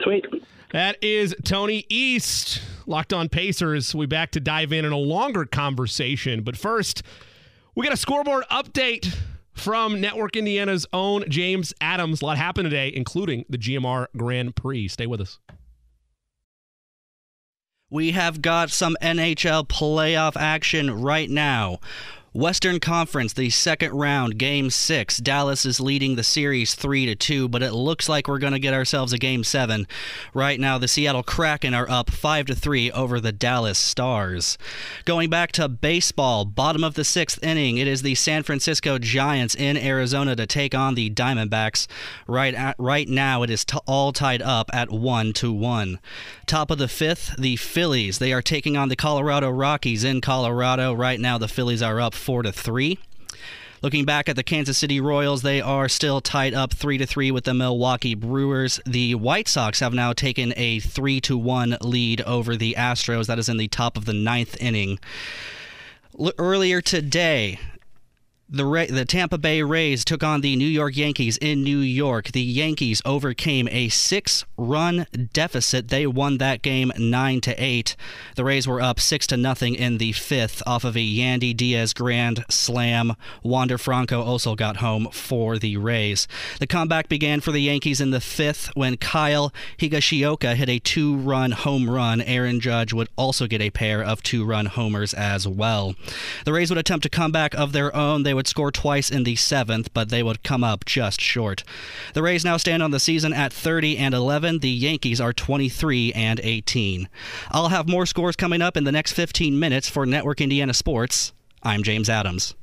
Sweet. 0.01 0.25
That 0.72 0.98
is 1.03 1.36
Tony 1.43 1.86
East, 1.88 2.62
locked 2.88 3.13
on 3.13 3.29
Pacers. 3.29 3.93
We 3.93 4.08
back 4.08 4.32
to 4.32 4.39
dive 4.39 4.74
in 4.74 4.86
in 4.86 4.91
a 4.91 4.98
longer 4.98 5.46
conversation, 5.46 6.41
but 6.41 6.58
first, 6.58 7.03
we 7.75 7.84
got 7.84 7.93
a 7.93 7.98
scoreboard 7.98 8.43
update 8.51 9.15
from 9.53 10.01
Network 10.01 10.36
Indiana's 10.36 10.86
own 10.91 11.25
James 11.29 11.74
Adams. 11.79 12.22
A 12.22 12.25
lot 12.25 12.38
happened 12.38 12.65
today, 12.65 12.91
including 12.93 13.46
the 13.50 13.58
GMR 13.58 14.08
Grand 14.17 14.55
Prix. 14.55 14.88
Stay 14.88 15.05
with 15.05 15.22
us. 15.22 15.38
We 17.93 18.09
have 18.13 18.41
got 18.41 18.71
some 18.71 18.97
NHL 19.03 19.67
playoff 19.67 20.35
action 20.35 21.03
right 21.03 21.29
now. 21.29 21.79
Western 22.33 22.79
Conference, 22.79 23.33
the 23.33 23.51
second 23.51 23.91
round, 23.91 24.39
game 24.39 24.71
six. 24.71 25.17
Dallas 25.17 25.67
is 25.67 25.79
leading 25.79 26.15
the 26.15 26.23
series 26.23 26.73
three 26.73 27.05
to 27.05 27.13
two, 27.13 27.47
but 27.47 27.61
it 27.61 27.73
looks 27.73 28.09
like 28.09 28.27
we're 28.27 28.39
going 28.39 28.53
to 28.53 28.59
get 28.59 28.73
ourselves 28.73 29.13
a 29.13 29.19
game 29.19 29.43
seven. 29.43 29.85
Right 30.33 30.59
now, 30.59 30.79
the 30.79 30.87
Seattle 30.87 31.21
Kraken 31.21 31.75
are 31.75 31.87
up 31.87 32.09
five 32.09 32.47
to 32.47 32.55
three 32.55 32.89
over 32.89 33.19
the 33.19 33.31
Dallas 33.31 33.77
Stars. 33.77 34.57
Going 35.05 35.29
back 35.29 35.51
to 35.51 35.69
baseball, 35.69 36.43
bottom 36.43 36.83
of 36.83 36.95
the 36.95 37.03
sixth 37.03 37.43
inning, 37.43 37.77
it 37.77 37.87
is 37.87 38.01
the 38.01 38.15
San 38.15 38.41
Francisco 38.41 38.97
Giants 38.97 39.53
in 39.53 39.77
Arizona 39.77 40.35
to 40.35 40.47
take 40.47 40.73
on 40.73 40.95
the 40.95 41.11
Diamondbacks. 41.11 41.85
Right 42.25 42.55
at, 42.55 42.75
right 42.79 43.07
now, 43.07 43.43
it 43.43 43.51
is 43.51 43.63
t- 43.63 43.77
all 43.85 44.11
tied 44.11 44.41
up 44.41 44.71
at 44.73 44.89
one 44.89 45.33
to 45.33 45.53
one. 45.53 45.99
Top 46.47 46.71
of 46.71 46.79
the 46.79 46.87
fifth, 46.87 47.35
the 47.37 47.57
Phillies. 47.57 48.17
They 48.17 48.33
are 48.33 48.41
taking 48.41 48.75
on 48.75 48.89
the 48.89 48.95
Colorado 48.95 49.51
Rockies 49.51 50.03
in 50.03 50.19
Colorado. 50.19 50.93
Right 50.93 51.19
now, 51.19 51.37
the 51.37 51.47
Phillies 51.47 51.83
are 51.83 52.01
up 52.01 52.15
four 52.24 52.42
to 52.42 52.51
three. 52.51 52.98
Looking 53.82 54.06
back 54.06 54.30
at 54.30 54.38
the 54.38 54.44
Kansas 54.44 54.77
City 54.77 55.01
Royals, 55.01 55.42
they 55.42 55.60
are 55.60 55.89
still 55.89 56.22
tied 56.22 56.53
up 56.53 56.74
three 56.74 56.98
to 56.98 57.06
three 57.06 57.32
with 57.32 57.44
the 57.44 57.53
Milwaukee 57.53 58.15
Brewers. 58.15 58.80
The 58.86 59.15
White 59.15 59.50
Sox 59.50 59.82
have 59.82 59.94
now 59.94 60.13
taken 60.13 60.53
a 60.56 60.80
three 60.80 61.20
to 61.20 61.38
one 61.38 61.75
lead 61.82 62.22
over 62.22 62.56
the 62.56 62.75
Astros. 62.77 63.27
That 63.27 63.39
is 63.39 63.50
in 63.50 63.58
the 63.58 63.68
top 63.68 63.98
of 63.98 64.06
the 64.06 64.13
ninth 64.13 64.56
inning. 64.62 65.00
L- 66.18 66.32
earlier 66.38 66.80
today, 66.80 67.60
the 68.50 68.65
Ra- 68.65 68.85
the 68.89 69.05
Tampa 69.05 69.38
Bay 69.38 69.63
Rays 69.63 70.05
took 70.05 70.23
on 70.23 70.41
the 70.41 70.55
New 70.55 70.67
York 70.67 70.95
Yankees 70.95 71.38
in 71.38 71.63
New 71.63 71.79
York. 71.79 72.31
The 72.31 72.41
Yankees 72.41 73.01
overcame 73.05 73.67
a 73.69 73.89
six-run 73.89 75.07
deficit. 75.33 75.88
They 75.88 76.05
won 76.05 76.38
that 76.38 76.62
game 76.62 76.91
nine 76.97 77.41
to 77.41 77.55
eight. 77.63 77.95
The 78.35 78.43
Rays 78.43 78.67
were 78.67 78.81
up 78.81 79.00
six 79.00 79.25
to 79.27 79.38
nothing 79.38 79.75
in 79.75 79.97
the 79.97 80.12
fifth 80.12 80.62
off 80.67 80.83
of 80.83 80.95
a 80.95 81.00
Yandy 81.00 81.55
Diaz 81.55 81.93
grand 81.93 82.45
slam. 82.50 83.15
Wander 83.43 83.77
Franco 83.77 84.21
also 84.21 84.55
got 84.55 84.77
home 84.77 85.07
for 85.12 85.57
the 85.57 85.77
Rays. 85.77 86.27
The 86.59 86.67
comeback 86.67 87.09
began 87.09 87.39
for 87.39 87.51
the 87.51 87.62
Yankees 87.62 88.01
in 88.01 88.12
the 88.12 88.21
fifth 88.21 88.69
when 88.75 88.97
Kyle 88.97 89.51
Higashioka 89.79 90.55
hit 90.55 90.69
a 90.69 90.79
two-run 90.79 91.51
home 91.51 91.89
run. 91.89 92.21
Aaron 92.21 92.59
Judge 92.59 92.93
would 92.93 93.09
also 93.15 93.47
get 93.47 93.62
a 93.62 93.69
pair 93.69 94.03
of 94.03 94.21
two-run 94.21 94.67
homers 94.67 95.13
as 95.13 95.47
well. 95.47 95.95
The 96.45 96.53
Rays 96.53 96.69
would 96.69 96.77
attempt 96.77 97.05
a 97.05 97.09
comeback 97.09 97.55
of 97.55 97.71
their 97.71 97.95
own. 97.95 98.23
They 98.23 98.32
would 98.33 98.47
score 98.47 98.71
twice 98.71 99.09
in 99.09 99.23
the 99.23 99.35
seventh, 99.35 99.93
but 99.93 100.09
they 100.09 100.23
would 100.23 100.43
come 100.43 100.63
up 100.63 100.85
just 100.85 101.19
short. 101.19 101.63
The 102.13 102.23
Rays 102.23 102.45
now 102.45 102.57
stand 102.57 102.83
on 102.83 102.91
the 102.91 102.99
season 102.99 103.33
at 103.33 103.53
30 103.53 103.97
and 103.97 104.13
11. 104.13 104.59
The 104.59 104.69
Yankees 104.69 105.19
are 105.21 105.33
23 105.33 106.13
and 106.13 106.39
18. 106.43 107.09
I'll 107.51 107.69
have 107.69 107.87
more 107.87 108.05
scores 108.05 108.35
coming 108.35 108.61
up 108.61 108.77
in 108.77 108.83
the 108.83 108.91
next 108.91 109.13
15 109.13 109.59
minutes 109.59 109.89
for 109.89 110.05
Network 110.05 110.41
Indiana 110.41 110.73
Sports. 110.73 111.33
I'm 111.61 111.83
James 111.83 112.09
Adams. 112.09 112.55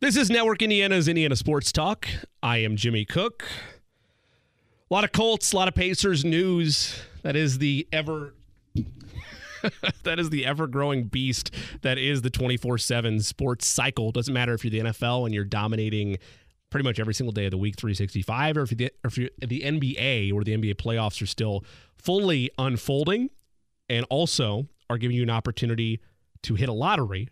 This 0.00 0.16
is 0.16 0.28
Network 0.28 0.60
Indiana's 0.60 1.08
Indiana 1.08 1.36
Sports 1.36 1.72
Talk. 1.72 2.06
I 2.42 2.58
am 2.58 2.76
Jimmy 2.76 3.04
Cook. 3.04 3.44
A 4.90 4.94
lot 4.94 5.04
of 5.04 5.12
Colts, 5.12 5.52
a 5.52 5.56
lot 5.56 5.68
of 5.68 5.74
Pacers 5.74 6.24
news. 6.24 7.00
That 7.22 7.34
is 7.34 7.58
the 7.58 7.88
ever 7.92 8.34
that 10.04 10.18
is 10.18 10.30
the 10.30 10.44
ever 10.44 10.66
growing 10.66 11.04
beast 11.04 11.50
that 11.82 11.98
is 11.98 12.22
the 12.22 12.30
24 12.30 12.78
7 12.78 13.20
sports 13.20 13.66
cycle. 13.66 14.12
Doesn't 14.12 14.32
matter 14.32 14.54
if 14.54 14.64
you're 14.64 14.70
the 14.70 14.90
NFL 14.90 15.24
and 15.24 15.34
you're 15.34 15.44
dominating 15.44 16.18
pretty 16.70 16.84
much 16.84 16.98
every 16.98 17.14
single 17.14 17.32
day 17.32 17.46
of 17.46 17.50
the 17.50 17.58
week 17.58 17.76
365 17.76 18.56
or 18.56 18.62
if 18.62 18.70
the, 18.70 18.86
or 18.86 19.08
if 19.08 19.18
you're 19.18 19.30
the 19.38 19.60
NBA 19.60 20.32
where 20.32 20.44
the 20.44 20.56
NBA 20.56 20.74
playoffs 20.74 21.22
are 21.22 21.26
still 21.26 21.64
fully 21.96 22.50
unfolding 22.58 23.30
and 23.88 24.04
also 24.10 24.66
are 24.90 24.98
giving 24.98 25.16
you 25.16 25.22
an 25.22 25.30
opportunity 25.30 26.00
to 26.42 26.54
hit 26.54 26.68
a 26.68 26.72
lottery 26.72 27.28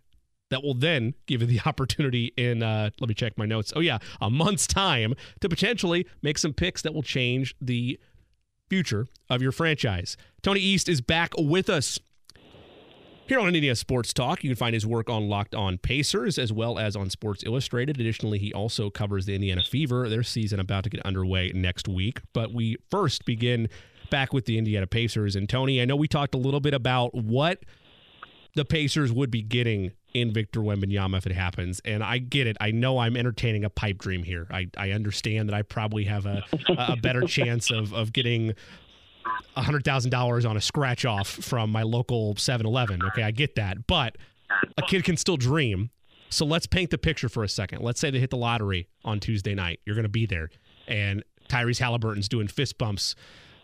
that 0.50 0.62
will 0.62 0.74
then 0.74 1.14
give 1.26 1.40
you 1.40 1.46
the 1.46 1.60
opportunity 1.66 2.32
in 2.36 2.62
uh, 2.62 2.90
let 3.00 3.08
me 3.08 3.14
check 3.14 3.36
my 3.36 3.46
notes. 3.46 3.72
Oh 3.74 3.80
yeah 3.80 3.98
a 4.20 4.30
month's 4.30 4.66
time 4.66 5.14
to 5.40 5.48
potentially 5.48 6.06
make 6.22 6.38
some 6.38 6.52
picks 6.52 6.82
that 6.82 6.94
will 6.94 7.02
change 7.02 7.54
the 7.60 7.98
future 8.68 9.06
of 9.28 9.42
your 9.42 9.52
franchise. 9.52 10.16
Tony 10.42 10.60
east 10.60 10.88
is 10.88 11.00
back 11.00 11.32
with 11.36 11.68
us 11.68 11.98
here 13.26 13.40
on 13.40 13.46
Indiana 13.46 13.74
Sports 13.74 14.12
Talk, 14.12 14.44
you 14.44 14.50
can 14.50 14.56
find 14.56 14.74
his 14.74 14.86
work 14.86 15.08
on 15.08 15.28
Locked 15.28 15.54
On 15.54 15.78
Pacers 15.78 16.38
as 16.38 16.52
well 16.52 16.78
as 16.78 16.94
on 16.94 17.08
Sports 17.10 17.42
Illustrated. 17.44 17.98
Additionally, 17.98 18.38
he 18.38 18.52
also 18.52 18.90
covers 18.90 19.26
the 19.26 19.34
Indiana 19.34 19.62
Fever, 19.62 20.08
their 20.08 20.22
season 20.22 20.60
about 20.60 20.84
to 20.84 20.90
get 20.90 21.04
underway 21.06 21.50
next 21.54 21.88
week. 21.88 22.20
But 22.32 22.52
we 22.52 22.76
first 22.90 23.24
begin 23.24 23.68
back 24.10 24.32
with 24.32 24.44
the 24.44 24.58
Indiana 24.58 24.86
Pacers. 24.86 25.36
And 25.36 25.48
Tony, 25.48 25.80
I 25.80 25.86
know 25.86 25.96
we 25.96 26.08
talked 26.08 26.34
a 26.34 26.38
little 26.38 26.60
bit 26.60 26.74
about 26.74 27.14
what 27.14 27.64
the 28.54 28.64
Pacers 28.64 29.10
would 29.10 29.30
be 29.30 29.42
getting 29.42 29.92
in 30.12 30.32
Victor 30.32 30.60
Wembanyama 30.60 31.18
if 31.18 31.26
it 31.26 31.32
happens. 31.32 31.80
And 31.84 32.04
I 32.04 32.18
get 32.18 32.46
it. 32.46 32.56
I 32.60 32.70
know 32.70 32.98
I'm 32.98 33.16
entertaining 33.16 33.64
a 33.64 33.70
pipe 33.70 33.98
dream 33.98 34.22
here. 34.22 34.46
I, 34.50 34.68
I 34.76 34.92
understand 34.92 35.48
that 35.48 35.54
I 35.54 35.62
probably 35.62 36.04
have 36.04 36.24
a, 36.26 36.44
a 36.68 36.96
better 36.96 37.22
chance 37.22 37.70
of, 37.70 37.92
of 37.92 38.12
getting 38.12 38.54
$100,000 39.56 40.48
on 40.48 40.56
a 40.56 40.60
scratch 40.60 41.04
off 41.04 41.28
from 41.28 41.70
my 41.70 41.82
local 41.82 42.36
7 42.36 42.66
Eleven. 42.66 43.02
Okay, 43.02 43.22
I 43.22 43.30
get 43.30 43.54
that. 43.56 43.86
But 43.86 44.16
a 44.76 44.82
kid 44.82 45.04
can 45.04 45.16
still 45.16 45.36
dream. 45.36 45.90
So 46.30 46.44
let's 46.44 46.66
paint 46.66 46.90
the 46.90 46.98
picture 46.98 47.28
for 47.28 47.44
a 47.44 47.48
second. 47.48 47.82
Let's 47.82 48.00
say 48.00 48.10
they 48.10 48.18
hit 48.18 48.30
the 48.30 48.36
lottery 48.36 48.88
on 49.04 49.20
Tuesday 49.20 49.54
night. 49.54 49.80
You're 49.84 49.94
going 49.94 50.04
to 50.04 50.08
be 50.08 50.26
there. 50.26 50.50
And 50.88 51.22
Tyrese 51.48 51.80
Haliburton's 51.80 52.28
doing 52.28 52.48
fist 52.48 52.78
bumps 52.78 53.14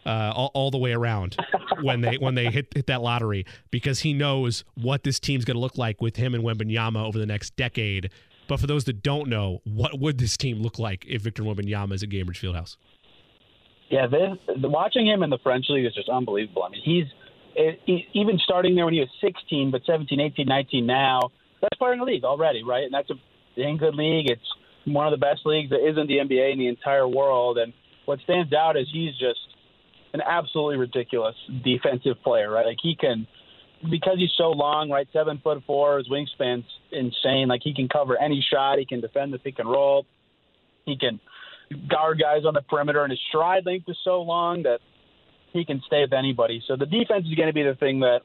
uh, 0.07 0.33
all, 0.35 0.51
all, 0.55 0.71
the 0.71 0.79
way 0.79 0.93
around 0.93 1.37
when 1.83 2.01
they 2.01 2.17
when 2.17 2.35
they 2.35 2.47
hit, 2.47 2.73
hit 2.75 2.87
that 2.87 3.03
lottery 3.03 3.45
because 3.71 4.01
he 4.01 4.15
knows 4.15 4.65
what 4.75 5.03
this 5.03 5.21
team's 5.21 5.45
going 5.45 5.57
to 5.57 5.61
look 5.61 5.77
like 5.77 6.01
with 6.01 6.17
him 6.17 6.35
and 6.35 6.43
Wembanyama 6.43 7.05
over 7.05 7.19
the 7.19 7.27
next 7.27 7.55
decade. 7.57 8.11
But 8.49 8.61
for 8.61 8.67
those 8.67 8.85
that 8.85 9.03
don't 9.03 9.29
know, 9.29 9.61
what 9.65 10.01
would 10.01 10.19
this 10.19 10.37
team 10.37 10.61
look 10.61 10.79
like 10.79 11.05
if 11.07 11.23
Victor 11.23 11.43
Wembanyama 11.43 11.93
is 11.93 12.03
at 12.03 12.09
Gainbridge 12.09 12.39
Fieldhouse? 12.39 12.77
Yeah, 13.91 14.07
this, 14.07 14.39
watching 14.63 15.07
him 15.07 15.25
in 15.25 15.31
the 15.31 15.39
French 15.43 15.67
league 15.69 15.85
is 15.85 15.93
just 15.93 16.09
unbelievable. 16.09 16.63
I 16.63 16.69
mean, 16.69 16.83
he's 16.85 17.07
he, 17.55 17.93
eh, 17.93 17.99
even 18.15 18.39
starting 18.39 18.77
there 18.77 18.85
when 18.85 18.95
he 18.95 19.01
was 19.01 19.09
16, 19.21 19.73
but 19.73 19.83
17, 19.85 20.21
18, 20.21 20.47
19 20.47 20.87
now. 20.87 21.31
Best 21.61 21.77
player 21.79 21.93
in 21.93 21.99
the 21.99 22.05
league 22.05 22.25
already, 22.25 22.63
right? 22.63 22.85
And 22.85 22.95
that's 22.95 23.11
a 23.11 23.15
dang 23.57 23.77
good 23.77 23.97
league. 23.97 24.31
It's 24.31 24.41
one 24.87 25.07
of 25.07 25.11
the 25.11 25.19
best 25.19 25.41
leagues 25.45 25.71
that 25.71 25.87
isn't 25.87 26.07
the 26.07 26.19
NBA 26.19 26.53
in 26.53 26.59
the 26.59 26.69
entire 26.69 27.07
world. 27.07 27.59
And 27.59 27.73
what 28.07 28.21
stands 28.21 28.53
out 28.53 28.77
is 28.77 28.87
he's 28.93 29.13
just 29.19 29.41
an 30.15 30.21
absolutely 30.25 30.77
ridiculous 30.77 31.35
defensive 31.65 32.23
player, 32.23 32.51
right? 32.51 32.67
Like 32.67 32.79
he 32.81 32.95
can, 32.95 33.27
because 33.91 34.19
he's 34.19 34.33
so 34.37 34.51
long, 34.51 34.89
right? 34.89 35.09
Seven 35.13 35.41
foot 35.43 35.63
four, 35.67 35.99
his 35.99 36.09
wingspan's 36.09 36.65
insane. 36.93 37.49
Like 37.49 37.63
he 37.63 37.75
can 37.75 37.89
cover 37.89 38.17
any 38.17 38.45
shot. 38.53 38.79
He 38.79 38.87
can 38.87 39.01
defend 39.01 39.33
the 39.33 39.39
pick 39.39 39.59
and 39.59 39.69
roll. 39.69 40.07
He 40.87 40.97
can 40.97 41.21
guard 41.89 42.21
guys 42.21 42.45
on 42.47 42.55
the 42.55 42.63
perimeter, 42.63 43.03
and 43.03 43.11
his 43.11 43.21
stride 43.29 43.67
length 43.67 43.89
is 43.89 43.97
so 44.05 44.23
long 44.23 44.63
that 44.65 44.81
he 45.53 45.65
can 45.65 45.83
stay 45.87 46.03
with 46.03 46.13
anybody. 46.13 46.63
So 46.67 46.77
the 46.77 46.87
defense 46.87 47.27
is 47.27 47.35
going 47.35 47.49
to 47.49 47.55
be 47.55 47.63
the 47.63 47.75
thing 47.75 48.01
that 48.01 48.21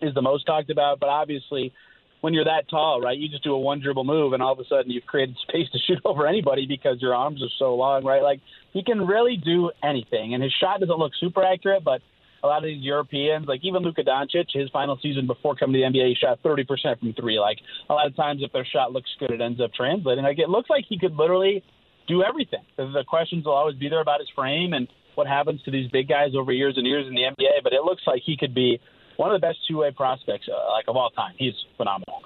is 0.00 0.14
the 0.14 0.22
most 0.22 0.46
talked 0.46 0.70
about. 0.70 1.00
But 1.00 1.08
obviously, 1.08 1.72
when 2.20 2.34
you're 2.34 2.44
that 2.44 2.68
tall, 2.68 3.00
right, 3.00 3.18
you 3.18 3.28
just 3.28 3.44
do 3.44 3.52
a 3.52 3.58
one 3.58 3.80
dribble 3.80 4.04
move, 4.04 4.32
and 4.32 4.42
all 4.42 4.52
of 4.52 4.58
a 4.58 4.64
sudden 4.68 4.90
you've 4.90 5.06
created 5.06 5.36
space 5.48 5.68
to 5.72 5.78
shoot 5.86 6.00
over 6.04 6.26
anybody 6.26 6.66
because 6.66 7.00
your 7.00 7.14
arms 7.14 7.42
are 7.42 7.52
so 7.58 7.74
long, 7.74 8.04
right? 8.04 8.22
Like 8.22 8.40
he 8.72 8.82
can 8.82 9.06
really 9.06 9.36
do 9.36 9.70
anything, 9.82 10.34
and 10.34 10.42
his 10.42 10.52
shot 10.52 10.80
doesn't 10.80 10.98
look 10.98 11.12
super 11.18 11.42
accurate, 11.42 11.84
but 11.84 12.00
a 12.44 12.46
lot 12.46 12.58
of 12.58 12.64
these 12.64 12.82
Europeans, 12.82 13.46
like 13.46 13.60
even 13.62 13.82
Luka 13.82 14.02
Doncic, 14.02 14.46
his 14.52 14.68
final 14.70 14.98
season 15.00 15.28
before 15.28 15.54
coming 15.54 15.74
to 15.74 15.78
the 15.78 15.98
NBA, 15.98 16.08
he 16.08 16.16
shot 16.20 16.42
30% 16.42 16.98
from 16.98 17.12
three. 17.14 17.38
Like 17.38 17.58
a 17.88 17.94
lot 17.94 18.06
of 18.08 18.16
times, 18.16 18.42
if 18.42 18.52
their 18.52 18.64
shot 18.64 18.92
looks 18.92 19.10
good, 19.20 19.30
it 19.30 19.40
ends 19.40 19.60
up 19.60 19.72
translating. 19.74 20.24
Like 20.24 20.40
it 20.40 20.48
looks 20.48 20.68
like 20.68 20.84
he 20.88 20.98
could 20.98 21.14
literally 21.14 21.62
do 22.08 22.22
everything. 22.22 22.62
The 22.76 23.04
questions 23.06 23.44
will 23.44 23.52
always 23.52 23.76
be 23.76 23.88
there 23.88 24.00
about 24.00 24.20
his 24.20 24.28
frame 24.34 24.72
and 24.72 24.88
what 25.14 25.26
happens 25.26 25.62
to 25.62 25.70
these 25.70 25.90
big 25.90 26.08
guys 26.08 26.30
over 26.36 26.52
years 26.52 26.74
and 26.76 26.86
years 26.86 27.06
in 27.06 27.14
the 27.14 27.22
NBA. 27.22 27.62
But 27.62 27.72
it 27.72 27.82
looks 27.82 28.02
like 28.06 28.22
he 28.24 28.36
could 28.36 28.54
be 28.54 28.80
one 29.16 29.34
of 29.34 29.40
the 29.40 29.46
best 29.46 29.58
two-way 29.68 29.90
prospects 29.90 30.48
uh, 30.48 30.72
like 30.72 30.86
of 30.88 30.96
all 30.96 31.10
time. 31.10 31.34
He's 31.38 31.54
phenomenal. 31.76 32.22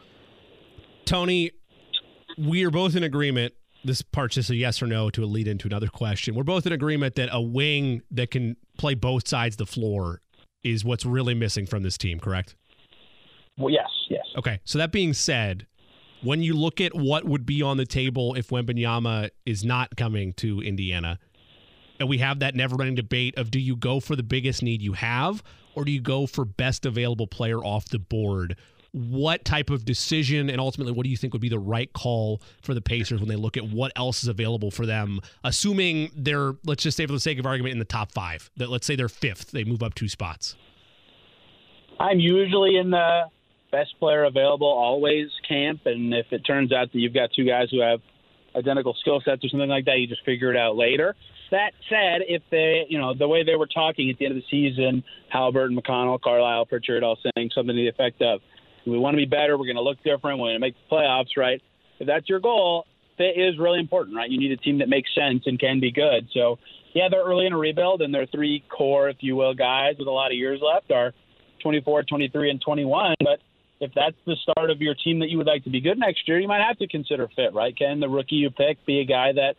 Tony, 1.04 1.52
we 2.38 2.64
are 2.64 2.70
both 2.70 2.96
in 2.96 3.02
agreement. 3.02 3.54
This 3.84 4.02
part's 4.02 4.34
just 4.34 4.50
a 4.50 4.56
yes 4.56 4.82
or 4.82 4.86
no 4.86 5.10
to 5.10 5.22
a 5.22 5.26
lead 5.26 5.46
into 5.46 5.68
another 5.68 5.88
question. 5.88 6.34
We're 6.34 6.42
both 6.42 6.66
in 6.66 6.72
agreement 6.72 7.14
that 7.16 7.28
a 7.30 7.40
wing 7.40 8.02
that 8.10 8.30
can 8.30 8.56
play 8.78 8.94
both 8.94 9.28
sides 9.28 9.54
of 9.54 9.58
the 9.58 9.66
floor 9.66 10.20
is 10.64 10.84
what's 10.84 11.06
really 11.06 11.34
missing 11.34 11.66
from 11.66 11.84
this 11.84 11.96
team, 11.96 12.18
correct? 12.18 12.56
Well, 13.56 13.72
yes, 13.72 13.88
yes. 14.10 14.24
Okay. 14.36 14.58
So 14.64 14.78
that 14.78 14.90
being 14.90 15.12
said, 15.12 15.66
when 16.22 16.42
you 16.42 16.54
look 16.54 16.80
at 16.80 16.94
what 16.94 17.24
would 17.24 17.46
be 17.46 17.62
on 17.62 17.76
the 17.76 17.86
table 17.86 18.34
if 18.34 18.48
Wembanyama 18.48 19.30
is 19.44 19.64
not 19.64 19.96
coming 19.96 20.32
to 20.34 20.60
Indiana, 20.60 21.18
and 21.98 22.08
we 22.08 22.18
have 22.18 22.40
that 22.40 22.54
never-ending 22.54 22.94
debate 22.94 23.36
of 23.38 23.50
do 23.50 23.58
you 23.58 23.76
go 23.76 24.00
for 24.00 24.16
the 24.16 24.22
biggest 24.22 24.62
need 24.62 24.82
you 24.82 24.92
have 24.94 25.42
or 25.74 25.84
do 25.84 25.90
you 25.90 26.00
go 26.00 26.26
for 26.26 26.44
best 26.44 26.86
available 26.86 27.26
player 27.26 27.58
off 27.58 27.88
the 27.88 27.98
board? 27.98 28.56
What 28.92 29.44
type 29.44 29.68
of 29.68 29.84
decision 29.84 30.48
and 30.48 30.58
ultimately 30.60 30.92
what 30.92 31.04
do 31.04 31.10
you 31.10 31.16
think 31.16 31.32
would 31.32 31.42
be 31.42 31.48
the 31.48 31.58
right 31.58 31.92
call 31.92 32.40
for 32.62 32.72
the 32.72 32.80
Pacers 32.80 33.20
when 33.20 33.28
they 33.28 33.36
look 33.36 33.56
at 33.56 33.64
what 33.68 33.92
else 33.94 34.22
is 34.22 34.28
available 34.28 34.70
for 34.70 34.86
them, 34.86 35.20
assuming 35.44 36.10
they're 36.14 36.54
let's 36.64 36.82
just 36.82 36.96
say 36.96 37.06
for 37.06 37.12
the 37.12 37.20
sake 37.20 37.38
of 37.38 37.46
argument 37.46 37.72
in 37.72 37.78
the 37.78 37.84
top 37.84 38.12
five, 38.12 38.50
that 38.56 38.70
let's 38.70 38.86
say 38.86 38.96
they're 38.96 39.08
fifth, 39.08 39.50
they 39.50 39.64
move 39.64 39.82
up 39.82 39.94
two 39.94 40.08
spots. 40.08 40.56
I'm 42.00 42.20
usually 42.20 42.76
in 42.76 42.90
the 42.90 43.24
best 43.76 43.98
player 43.98 44.24
available 44.24 44.66
always 44.66 45.28
camp. 45.46 45.80
And 45.84 46.14
if 46.14 46.26
it 46.30 46.40
turns 46.46 46.72
out 46.72 46.92
that 46.92 46.98
you've 46.98 47.12
got 47.12 47.30
two 47.36 47.44
guys 47.44 47.68
who 47.70 47.80
have 47.80 48.00
identical 48.56 48.96
skill 49.00 49.20
sets 49.22 49.44
or 49.44 49.48
something 49.48 49.68
like 49.68 49.84
that, 49.84 49.98
you 49.98 50.06
just 50.06 50.24
figure 50.24 50.50
it 50.50 50.56
out 50.56 50.76
later. 50.76 51.14
That 51.50 51.72
said, 51.90 52.22
if 52.26 52.42
they, 52.50 52.86
you 52.88 52.98
know, 52.98 53.14
the 53.14 53.28
way 53.28 53.44
they 53.44 53.54
were 53.54 53.68
talking 53.68 54.08
at 54.10 54.18
the 54.18 54.24
end 54.24 54.36
of 54.36 54.42
the 54.42 54.48
season, 54.50 55.04
Haliburton 55.32 55.76
and 55.76 55.84
McConnell, 55.84 56.20
Carlisle, 56.20 56.66
Pritchard, 56.66 57.04
all 57.04 57.18
saying 57.36 57.50
something 57.54 57.76
to 57.76 57.82
the 57.82 57.88
effect 57.88 58.20
of, 58.22 58.40
"We 58.86 58.98
want 58.98 59.14
to 59.14 59.18
be 59.18 59.26
better. 59.26 59.56
We're 59.56 59.66
going 59.66 59.76
to 59.76 59.82
look 59.82 59.98
different. 59.98 60.40
We're 60.40 60.48
going 60.48 60.54
to 60.54 60.60
make 60.60 60.74
the 60.74 60.96
playoffs." 60.96 61.36
Right? 61.36 61.62
If 62.00 62.06
that's 62.08 62.28
your 62.28 62.40
goal, 62.40 62.86
fit 63.16 63.36
is 63.36 63.58
really 63.58 63.78
important, 63.78 64.16
right? 64.16 64.28
You 64.28 64.40
need 64.40 64.50
a 64.50 64.56
team 64.56 64.78
that 64.78 64.88
makes 64.88 65.14
sense 65.14 65.44
and 65.46 65.60
can 65.60 65.78
be 65.78 65.92
good. 65.92 66.28
So, 66.34 66.58
yeah, 66.94 67.08
they're 67.10 67.24
early 67.24 67.46
in 67.46 67.52
a 67.52 67.58
rebuild, 67.58 68.02
and 68.02 68.12
their 68.12 68.26
three 68.26 68.64
core, 68.68 69.08
if 69.08 69.18
you 69.20 69.36
will, 69.36 69.54
guys 69.54 69.94
with 69.98 70.08
a 70.08 70.10
lot 70.10 70.32
of 70.32 70.36
years 70.36 70.60
left 70.60 70.90
are 70.90 71.12
24, 71.62 72.04
23, 72.04 72.50
and 72.50 72.60
21. 72.60 73.14
But 73.20 73.40
if 73.80 73.92
that's 73.94 74.16
the 74.24 74.36
start 74.42 74.70
of 74.70 74.80
your 74.80 74.94
team 74.94 75.20
that 75.20 75.28
you 75.28 75.38
would 75.38 75.46
like 75.46 75.64
to 75.64 75.70
be 75.70 75.80
good 75.80 75.98
next 75.98 76.26
year, 76.26 76.38
you 76.38 76.48
might 76.48 76.66
have 76.66 76.78
to 76.78 76.88
consider 76.88 77.28
fit, 77.36 77.52
right? 77.52 77.76
Can 77.76 78.00
the 78.00 78.08
rookie 78.08 78.36
you 78.36 78.50
pick 78.50 78.84
be 78.86 79.00
a 79.00 79.04
guy 79.04 79.32
that 79.32 79.54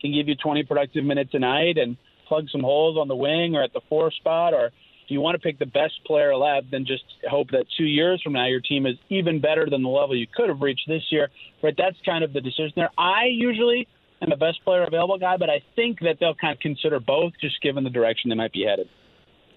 can 0.00 0.12
give 0.12 0.28
you 0.28 0.34
20 0.34 0.64
productive 0.64 1.04
minutes 1.04 1.30
a 1.34 1.38
night 1.38 1.78
and 1.78 1.96
plug 2.26 2.46
some 2.50 2.62
holes 2.62 2.96
on 2.98 3.08
the 3.08 3.16
wing 3.16 3.54
or 3.54 3.62
at 3.62 3.72
the 3.72 3.80
four 3.88 4.10
spot? 4.10 4.54
Or 4.54 4.70
do 4.70 5.14
you 5.14 5.20
want 5.20 5.36
to 5.36 5.40
pick 5.40 5.58
the 5.58 5.66
best 5.66 5.94
player 6.04 6.34
left 6.34 6.72
and 6.72 6.86
just 6.86 7.04
hope 7.28 7.50
that 7.50 7.66
two 7.76 7.84
years 7.84 8.20
from 8.22 8.32
now 8.32 8.46
your 8.46 8.60
team 8.60 8.86
is 8.86 8.96
even 9.08 9.40
better 9.40 9.68
than 9.70 9.82
the 9.82 9.88
level 9.88 10.16
you 10.16 10.26
could 10.34 10.48
have 10.48 10.60
reached 10.60 10.88
this 10.88 11.02
year? 11.10 11.28
Right? 11.62 11.74
That's 11.76 11.96
kind 12.04 12.24
of 12.24 12.32
the 12.32 12.40
decision 12.40 12.72
there. 12.76 12.90
I 12.98 13.26
usually 13.30 13.86
am 14.20 14.30
the 14.30 14.36
best 14.36 14.64
player 14.64 14.84
available 14.84 15.18
guy, 15.18 15.36
but 15.36 15.50
I 15.50 15.62
think 15.76 16.00
that 16.00 16.16
they'll 16.18 16.34
kind 16.34 16.54
of 16.54 16.60
consider 16.60 16.98
both 16.98 17.32
just 17.40 17.60
given 17.62 17.84
the 17.84 17.90
direction 17.90 18.30
they 18.30 18.36
might 18.36 18.52
be 18.52 18.64
headed 18.68 18.88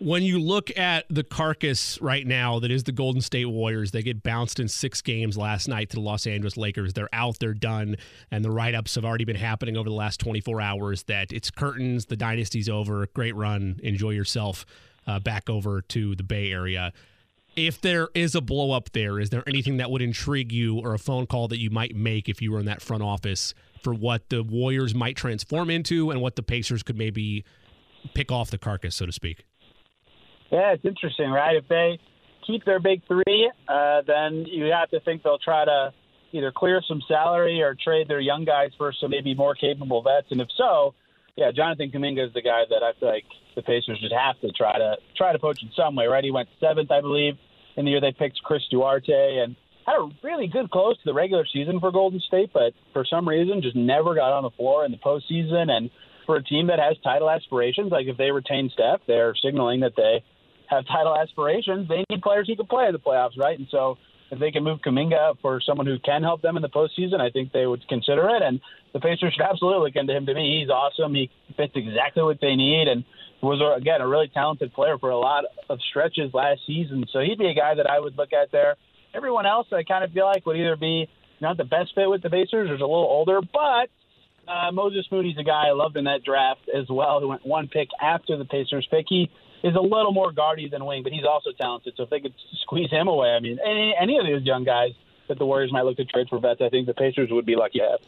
when 0.04 0.22
you 0.22 0.38
look 0.38 0.78
at 0.78 1.06
the 1.10 1.24
carcass 1.24 2.00
right 2.02 2.28
now 2.28 2.60
that 2.60 2.70
is 2.70 2.84
the 2.84 2.92
Golden 2.92 3.22
State 3.22 3.46
Warriors, 3.46 3.92
they 3.92 4.04
get 4.04 4.22
bounced 4.22 4.60
in 4.60 4.68
six 4.68 5.02
games 5.02 5.38
last 5.38 5.70
night 5.70 5.89
to 5.92 5.96
the 5.96 6.02
Los 6.02 6.28
Angeles 6.28 6.58
Lakers. 6.58 6.92
They're 6.92 7.13
out, 7.13 7.39
they're 7.39 7.54
done, 7.54 7.96
and 8.30 8.44
the 8.44 8.52
write 8.52 8.76
ups 8.76 8.96
have 8.96 9.06
already 9.06 9.24
been 9.24 9.38
happening 9.38 9.78
over 9.78 9.88
the 9.88 9.96
last 9.96 10.20
24 10.20 10.60
hours 10.60 11.04
that 11.04 11.32
it's 11.32 11.50
curtains, 11.50 12.08
the 12.08 12.18
dynasty's 12.18 12.68
over, 12.68 13.08
great 13.13 13.34
run, 13.34 13.80
enjoy 13.82 14.10
yourself 14.10 14.66
uh, 15.08 15.20
back 15.20 15.50
over 15.50 15.82
to 15.82 16.16
the 16.16 16.24
Bay 16.24 16.52
Area. 16.52 16.92
If 17.56 17.80
there 17.80 18.10
is 18.13 18.36
a 18.36 18.42
blow 18.42 18.72
up 18.72 18.92
there, 18.92 19.22
is 19.22 19.30
there 19.30 19.44
anything 19.48 19.78
that 19.78 19.89
would 19.89 20.02
intrigue 20.02 20.52
you 20.52 20.80
or 20.80 20.94
a 20.94 21.00
phone 21.00 21.28
call 21.28 21.48
that 21.48 21.60
you 21.60 21.70
might 21.70 21.96
make 21.96 22.28
if 22.28 22.42
you 22.42 22.52
were 22.52 22.60
in 22.60 22.66
that 22.66 22.82
front 22.82 23.04
office 23.04 23.54
for 23.82 23.94
what 23.94 24.30
the 24.30 24.44
Warriors 24.44 24.94
might 24.94 25.16
transform 25.16 25.70
into 25.70 26.12
and 26.12 26.20
what 26.20 26.36
the 26.36 26.44
Pacers 26.44 26.84
could 26.84 26.98
maybe 26.98 27.46
pick 28.13 28.34
off 28.34 28.50
the 28.50 28.58
carcass, 28.58 28.96
so 28.96 29.06
to 29.06 29.13
speak? 29.13 29.46
Yeah, 30.54 30.74
it's 30.74 30.86
interesting, 30.86 31.32
right? 31.32 31.56
If 31.56 31.68
they 31.68 31.98
keep 32.46 32.63
their 32.63 32.80
big 32.80 33.02
three, 33.08 33.52
uh, 33.68 34.04
then 34.06 34.46
you 34.46 34.66
have 34.66 34.88
to 34.92 35.00
think 35.00 35.24
they'll 35.24 35.39
try 35.39 35.66
to 35.66 35.92
either 36.32 36.54
clear 36.56 36.80
some 36.88 37.02
salary 37.08 37.63
or 37.63 37.76
trade 37.76 38.08
their 38.08 38.20
young 38.20 38.46
guys 38.46 38.70
for 38.78 38.94
some 39.02 39.10
maybe 39.10 39.34
more 39.34 39.56
capable 39.56 40.04
vets. 40.04 40.28
And 40.30 40.39
if 40.39 40.50
so, 40.56 40.94
yeah, 41.36 41.50
Jonathan 41.56 41.89
Kuminga 41.89 42.28
is 42.28 42.34
the 42.36 42.44
guy 42.44 42.66
that 42.70 42.84
I 42.84 42.92
feel 43.00 43.10
like 43.10 43.26
the 43.56 43.63
Pacers 43.63 44.00
just 44.00 44.13
have 44.13 44.39
to 44.42 44.52
try 44.52 44.78
to 44.78 44.98
try 45.18 45.34
to 45.34 45.39
poach 45.39 45.63
in 45.63 45.72
some 45.76 45.96
way, 45.96 46.06
right? 46.06 46.24
He 46.24 46.30
went 46.30 46.50
seventh, 46.60 46.92
I 46.92 47.02
believe, 47.02 47.34
in 47.76 47.86
the 47.86 47.92
year 47.92 48.02
they 48.02 48.12
picked 48.12 48.44
Chris 48.44 48.62
Duarte 48.70 49.39
and 49.44 49.56
had 49.88 49.96
a 49.98 50.08
really 50.24 50.46
good 50.46 50.70
close 50.70 50.98
to 50.98 51.06
the 51.06 51.16
regular 51.16 51.48
season 51.52 51.80
for 51.80 51.92
Golden 51.92 52.20
State, 52.20 52.52
but 52.54 52.74
for 52.94 53.06
some 53.10 53.28
reason 53.28 53.63
just 53.63 53.76
never 53.76 54.13
got 54.13 54.32
on 54.32 54.44
the 54.44 54.52
floor 54.52 54.86
in 54.86 54.92
the 54.92 54.98
postseason. 54.98 55.72
And 55.72 55.89
for 56.28 56.36
a 56.36 56.44
team 56.44 56.68
that 56.68 56.78
has 56.78 56.96
title 57.04 57.30
aspirations, 57.30 57.92
like 57.92 58.06
if 58.06 58.18
they 58.18 58.30
retain 58.30 58.70
Steph, 58.72 59.02
they're 59.08 59.34
signaling 59.44 59.80
that 59.80 59.96
they 59.98 60.24
have 60.76 60.86
title 60.88 61.16
aspirations, 61.16 61.88
they 61.88 62.04
need 62.10 62.22
players 62.22 62.48
who 62.48 62.56
can 62.56 62.66
play 62.66 62.88
in 62.88 62.94
the 62.94 63.00
playoffs, 63.00 63.38
right? 63.38 63.58
And 63.58 63.68
so 63.72 63.98
if 64.32 64.40
they 64.40 64.52
can 64.52 64.64
move 64.64 64.80
Kuminga 64.86 65.38
for 65.42 65.62
someone 65.62 65.86
who 65.86 66.00
can 66.00 66.24
help 66.24 66.42
them 66.42 66.56
in 66.56 66.62
the 66.62 66.70
postseason, 66.70 67.20
I 67.22 67.30
think 67.30 67.52
they 67.52 67.66
would 67.66 67.88
consider 67.88 68.30
it. 68.30 68.42
And 68.42 68.60
the 68.94 69.00
Pacers 69.00 69.34
should 69.34 69.44
absolutely 69.44 69.86
look 69.86 69.96
into 69.96 70.16
him. 70.16 70.26
To 70.26 70.34
me, 70.34 70.60
he's 70.60 70.70
awesome. 70.70 71.14
He 71.14 71.30
fits 71.56 71.74
exactly 71.76 72.24
what 72.24 72.40
they 72.42 72.56
need, 72.56 72.88
and 72.88 73.04
was 73.42 73.60
again 73.78 74.00
a 74.00 74.08
really 74.08 74.30
talented 74.34 74.74
player 74.74 74.98
for 74.98 75.10
a 75.10 75.18
lot 75.18 75.44
of 75.70 75.78
stretches 75.90 76.34
last 76.34 76.62
season. 76.66 77.04
So 77.12 77.20
he'd 77.20 77.38
be 77.38 77.48
a 77.48 77.54
guy 77.54 77.76
that 77.76 77.90
I 77.90 78.00
would 78.00 78.18
look 78.18 78.32
at 78.32 78.52
there. 78.52 78.76
Everyone 79.14 79.46
else, 79.46 79.68
I 79.72 79.84
kind 79.84 80.04
of 80.04 80.12
feel 80.12 80.26
like 80.26 80.46
would 80.46 80.56
either 80.56 80.78
be 80.78 81.10
not 81.42 81.58
the 81.58 81.66
best 81.66 81.92
fit 81.94 82.10
with 82.10 82.24
the 82.24 82.30
Pacers, 82.30 82.70
or 82.70 82.76
is 82.76 82.82
a 82.82 82.86
little 82.86 83.04
older, 83.04 83.42
but 83.42 83.90
uh, 84.48 84.72
Moses 84.72 85.06
Moody's 85.12 85.38
a 85.38 85.44
guy 85.44 85.68
I 85.68 85.72
loved 85.72 85.98
in 85.98 86.06
that 86.06 86.24
draft 86.24 86.62
as 86.74 86.86
well, 86.90 87.20
who 87.20 87.28
went 87.28 87.46
one 87.46 87.68
pick 87.68 87.90
after 88.02 88.38
the 88.38 88.46
Pacers 88.46 88.88
pick. 88.90 89.06
He 89.10 89.30
is 89.63 89.76
a 89.76 89.82
little 89.82 90.12
more 90.12 90.32
guardy 90.32 90.67
than 90.69 90.86
wing, 90.86 91.04
but 91.04 91.13
he's 91.13 91.23
also 91.23 91.52
talented. 91.52 91.93
So 91.95 92.04
if 92.04 92.10
they 92.10 92.19
could 92.19 92.34
squeeze 92.62 92.91
him 92.91 93.08
away, 93.08 93.30
I 93.30 93.39
mean, 93.39 93.60
any, 93.65 93.95
any 93.99 94.17
of 94.17 94.26
those 94.26 94.43
young 94.43 94.63
guys 94.63 94.91
that 95.28 95.39
the 95.39 95.45
Warriors 95.45 95.71
might 95.71 95.84
look 95.84 95.97
to 95.97 96.06
trade 96.06 96.28
for 96.30 96.39
vets. 96.39 96.62
I 96.62 96.69
think 96.69 96.86
the 96.86 96.93
Pacers 96.93 97.30
would 97.32 97.45
be 97.45 97.56
lucky 97.56 97.80
to 97.80 97.86
have. 97.91 97.99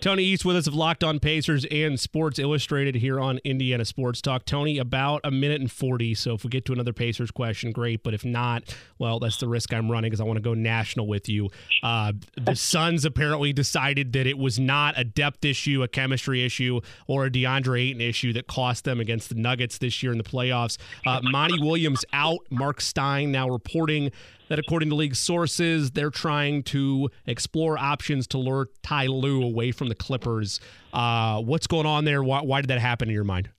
Tony 0.00 0.24
East 0.24 0.46
with 0.46 0.56
us 0.56 0.66
of 0.66 0.74
Locked 0.74 1.04
On 1.04 1.20
Pacers 1.20 1.66
and 1.70 2.00
Sports 2.00 2.38
Illustrated 2.38 2.94
here 2.94 3.20
on 3.20 3.38
Indiana 3.44 3.84
Sports 3.84 4.22
Talk. 4.22 4.46
Tony, 4.46 4.78
about 4.78 5.20
a 5.24 5.30
minute 5.30 5.60
and 5.60 5.70
40. 5.70 6.14
So 6.14 6.32
if 6.32 6.42
we 6.42 6.48
get 6.48 6.64
to 6.66 6.72
another 6.72 6.94
Pacers 6.94 7.30
question, 7.30 7.70
great. 7.70 8.02
But 8.02 8.14
if 8.14 8.24
not, 8.24 8.74
well, 8.98 9.18
that's 9.18 9.36
the 9.36 9.46
risk 9.46 9.74
I'm 9.74 9.90
running 9.90 10.10
because 10.10 10.20
I 10.22 10.24
want 10.24 10.38
to 10.38 10.42
go 10.42 10.54
national 10.54 11.06
with 11.06 11.28
you. 11.28 11.50
Uh, 11.82 12.14
the 12.40 12.56
Suns 12.56 13.04
apparently 13.04 13.52
decided 13.52 14.14
that 14.14 14.26
it 14.26 14.38
was 14.38 14.58
not 14.58 14.98
a 14.98 15.04
depth 15.04 15.44
issue, 15.44 15.82
a 15.82 15.88
chemistry 15.88 16.44
issue, 16.44 16.80
or 17.06 17.26
a 17.26 17.30
DeAndre 17.30 17.90
Ayton 17.90 18.00
issue 18.00 18.32
that 18.32 18.46
cost 18.46 18.84
them 18.84 19.00
against 19.00 19.28
the 19.28 19.34
Nuggets 19.34 19.76
this 19.76 20.02
year 20.02 20.12
in 20.12 20.18
the 20.18 20.24
playoffs. 20.24 20.78
Uh, 21.06 21.20
Monty 21.22 21.60
Williams 21.60 22.06
out. 22.14 22.38
Mark 22.50 22.80
Stein 22.80 23.30
now 23.30 23.50
reporting 23.50 24.10
that 24.50 24.58
according 24.58 24.90
to 24.90 24.96
league 24.96 25.14
sources, 25.14 25.92
they're 25.92 26.10
trying 26.10 26.62
to 26.64 27.08
explore 27.24 27.78
options 27.78 28.26
to 28.26 28.36
lure 28.36 28.68
Ty 28.82 29.06
Lue 29.06 29.42
away 29.42 29.70
from 29.70 29.88
the 29.90 29.94
Clippers. 29.94 30.60
Uh, 30.92 31.42
what's 31.42 31.66
going 31.66 31.86
on 31.86 32.04
there? 32.04 32.22
Why, 32.22 32.40
why, 32.40 32.62
did 32.62 32.70
that 32.70 32.80
happen 32.80 33.08
in 33.08 33.14
your 33.14 33.24
mind? 33.24 33.50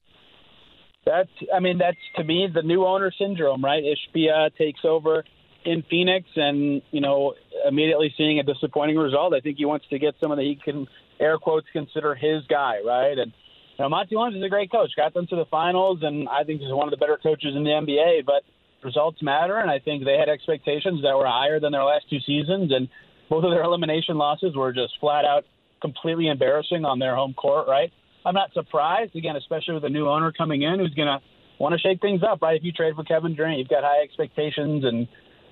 That's, 1.05 1.29
I 1.53 1.59
mean, 1.59 1.77
that's 1.77 1.97
to 2.15 2.23
me 2.23 2.47
the 2.53 2.63
new 2.63 2.85
owner 2.85 3.11
syndrome, 3.17 3.63
right? 3.63 3.83
Ishbia 3.83 4.55
takes 4.55 4.81
over 4.83 5.23
in 5.65 5.83
Phoenix, 5.89 6.27
and 6.35 6.81
you 6.91 7.01
know, 7.01 7.33
immediately 7.67 8.13
seeing 8.17 8.39
a 8.39 8.43
disappointing 8.43 8.97
result. 8.97 9.33
I 9.33 9.39
think 9.39 9.57
he 9.57 9.65
wants 9.65 9.85
to 9.89 9.99
get 9.99 10.15
someone 10.19 10.37
that 10.37 10.45
he 10.45 10.55
can 10.63 10.87
air 11.19 11.37
quotes 11.37 11.67
consider 11.71 12.15
his 12.15 12.43
guy, 12.49 12.79
right? 12.85 13.17
And 13.17 13.31
you 13.77 13.85
know, 13.85 13.89
Monty 13.89 14.15
Williams 14.15 14.37
is 14.37 14.43
a 14.43 14.49
great 14.49 14.71
coach, 14.71 14.91
got 14.95 15.13
them 15.13 15.27
to 15.27 15.35
the 15.35 15.45
finals, 15.45 15.99
and 16.01 16.27
I 16.29 16.43
think 16.43 16.61
he's 16.61 16.71
one 16.71 16.87
of 16.87 16.91
the 16.91 16.97
better 16.97 17.19
coaches 17.21 17.53
in 17.55 17.63
the 17.63 17.69
NBA, 17.69 18.25
but 18.25 18.43
results 18.83 19.21
matter, 19.21 19.57
and 19.57 19.69
I 19.69 19.79
think 19.79 20.03
they 20.03 20.17
had 20.17 20.29
expectations 20.29 21.01
that 21.03 21.15
were 21.15 21.27
higher 21.27 21.59
than 21.59 21.71
their 21.71 21.83
last 21.83 22.09
two 22.09 22.19
seasons, 22.25 22.71
and 22.73 22.89
both 23.29 23.43
of 23.43 23.51
their 23.51 23.63
elimination 23.63 24.17
losses 24.17 24.55
were 24.55 24.73
just 24.73 24.93
flat 24.99 25.25
out 25.25 25.45
completely 25.81 26.27
embarrassing 26.27 26.85
on 26.85 26.99
their 26.99 27.15
home 27.15 27.33
court, 27.33 27.67
right? 27.67 27.91
I'm 28.25 28.35
not 28.35 28.53
surprised, 28.53 29.15
again, 29.15 29.35
especially 29.35 29.73
with 29.73 29.83
a 29.83 29.89
new 29.89 30.07
owner 30.07 30.31
coming 30.31 30.61
in 30.61 30.79
who's 30.79 30.93
going 30.93 31.07
to 31.07 31.19
want 31.59 31.73
to 31.73 31.79
shake 31.79 32.01
things 32.01 32.21
up, 32.23 32.41
right? 32.41 32.55
If 32.55 32.63
you 32.63 32.71
trade 32.71 32.95
for 32.95 33.03
Kevin 33.03 33.35
Durant, 33.35 33.59
you've 33.59 33.67
got 33.67 33.83
high 33.83 34.03
expectations, 34.03 34.83
and 34.83 35.07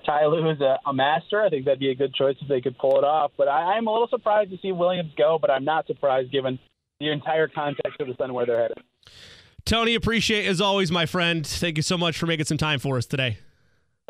Ty 0.06 0.26
Lue 0.26 0.50
is 0.50 0.60
a, 0.60 0.78
a 0.86 0.92
master. 0.92 1.42
I 1.42 1.50
think 1.50 1.64
that'd 1.64 1.80
be 1.80 1.90
a 1.90 1.94
good 1.94 2.14
choice 2.14 2.36
if 2.40 2.48
they 2.48 2.60
could 2.60 2.78
pull 2.78 2.98
it 2.98 3.04
off. 3.04 3.32
But 3.36 3.48
I, 3.48 3.74
I'm 3.74 3.86
a 3.86 3.92
little 3.92 4.08
surprised 4.08 4.50
to 4.50 4.58
see 4.62 4.72
Williams 4.72 5.12
go, 5.16 5.38
but 5.40 5.50
I'm 5.50 5.64
not 5.64 5.86
surprised 5.86 6.30
given 6.30 6.58
the 7.00 7.10
entire 7.10 7.48
context 7.48 8.00
of 8.00 8.06
the 8.06 8.14
Sun 8.16 8.32
where 8.34 8.46
they're 8.46 8.60
headed. 8.60 8.78
Tony, 9.64 9.94
appreciate 9.94 10.46
as 10.46 10.60
always, 10.60 10.90
my 10.90 11.06
friend. 11.06 11.46
Thank 11.46 11.76
you 11.76 11.82
so 11.82 11.98
much 11.98 12.18
for 12.18 12.26
making 12.26 12.46
some 12.46 12.56
time 12.56 12.78
for 12.78 12.96
us 12.96 13.06
today. 13.06 13.38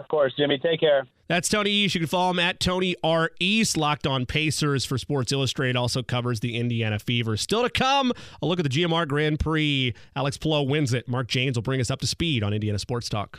Of 0.01 0.09
course, 0.09 0.33
Jimmy. 0.35 0.57
Take 0.57 0.81
care. 0.81 1.07
That's 1.29 1.49
Tony 1.49 1.71
East. 1.71 1.95
You 1.95 2.01
can 2.01 2.09
follow 2.09 2.31
him 2.31 2.39
at 2.39 2.59
Tony 2.59 2.97
R. 3.05 3.31
East. 3.39 3.77
Locked 3.77 4.07
on 4.07 4.25
Pacers 4.25 4.87
for 4.87 4.97
Sports 4.97 5.31
Illustrated. 5.31 5.77
Also 5.77 6.03
covers 6.03 6.41
the 6.41 6.57
Indiana 6.57 6.99
Fever. 6.99 7.37
Still 7.37 7.63
to 7.63 7.71
come, 7.71 8.13
a 8.41 8.47
look 8.47 8.59
at 8.59 8.63
the 8.63 8.71
GMR 8.71 9.07
Grand 9.07 9.39
Prix. 9.39 9.95
Alex 10.17 10.39
Palou 10.39 10.63
wins 10.63 10.95
it. 10.95 11.07
Mark 11.07 11.29
Jaynes 11.29 11.55
will 11.55 11.63
bring 11.63 11.83
us 11.83 11.91
up 11.91 12.01
to 12.01 12.07
speed 12.07 12.43
on 12.43 12.55
Indiana 12.55 12.79
Sports 12.79 13.11
Talk. 13.11 13.39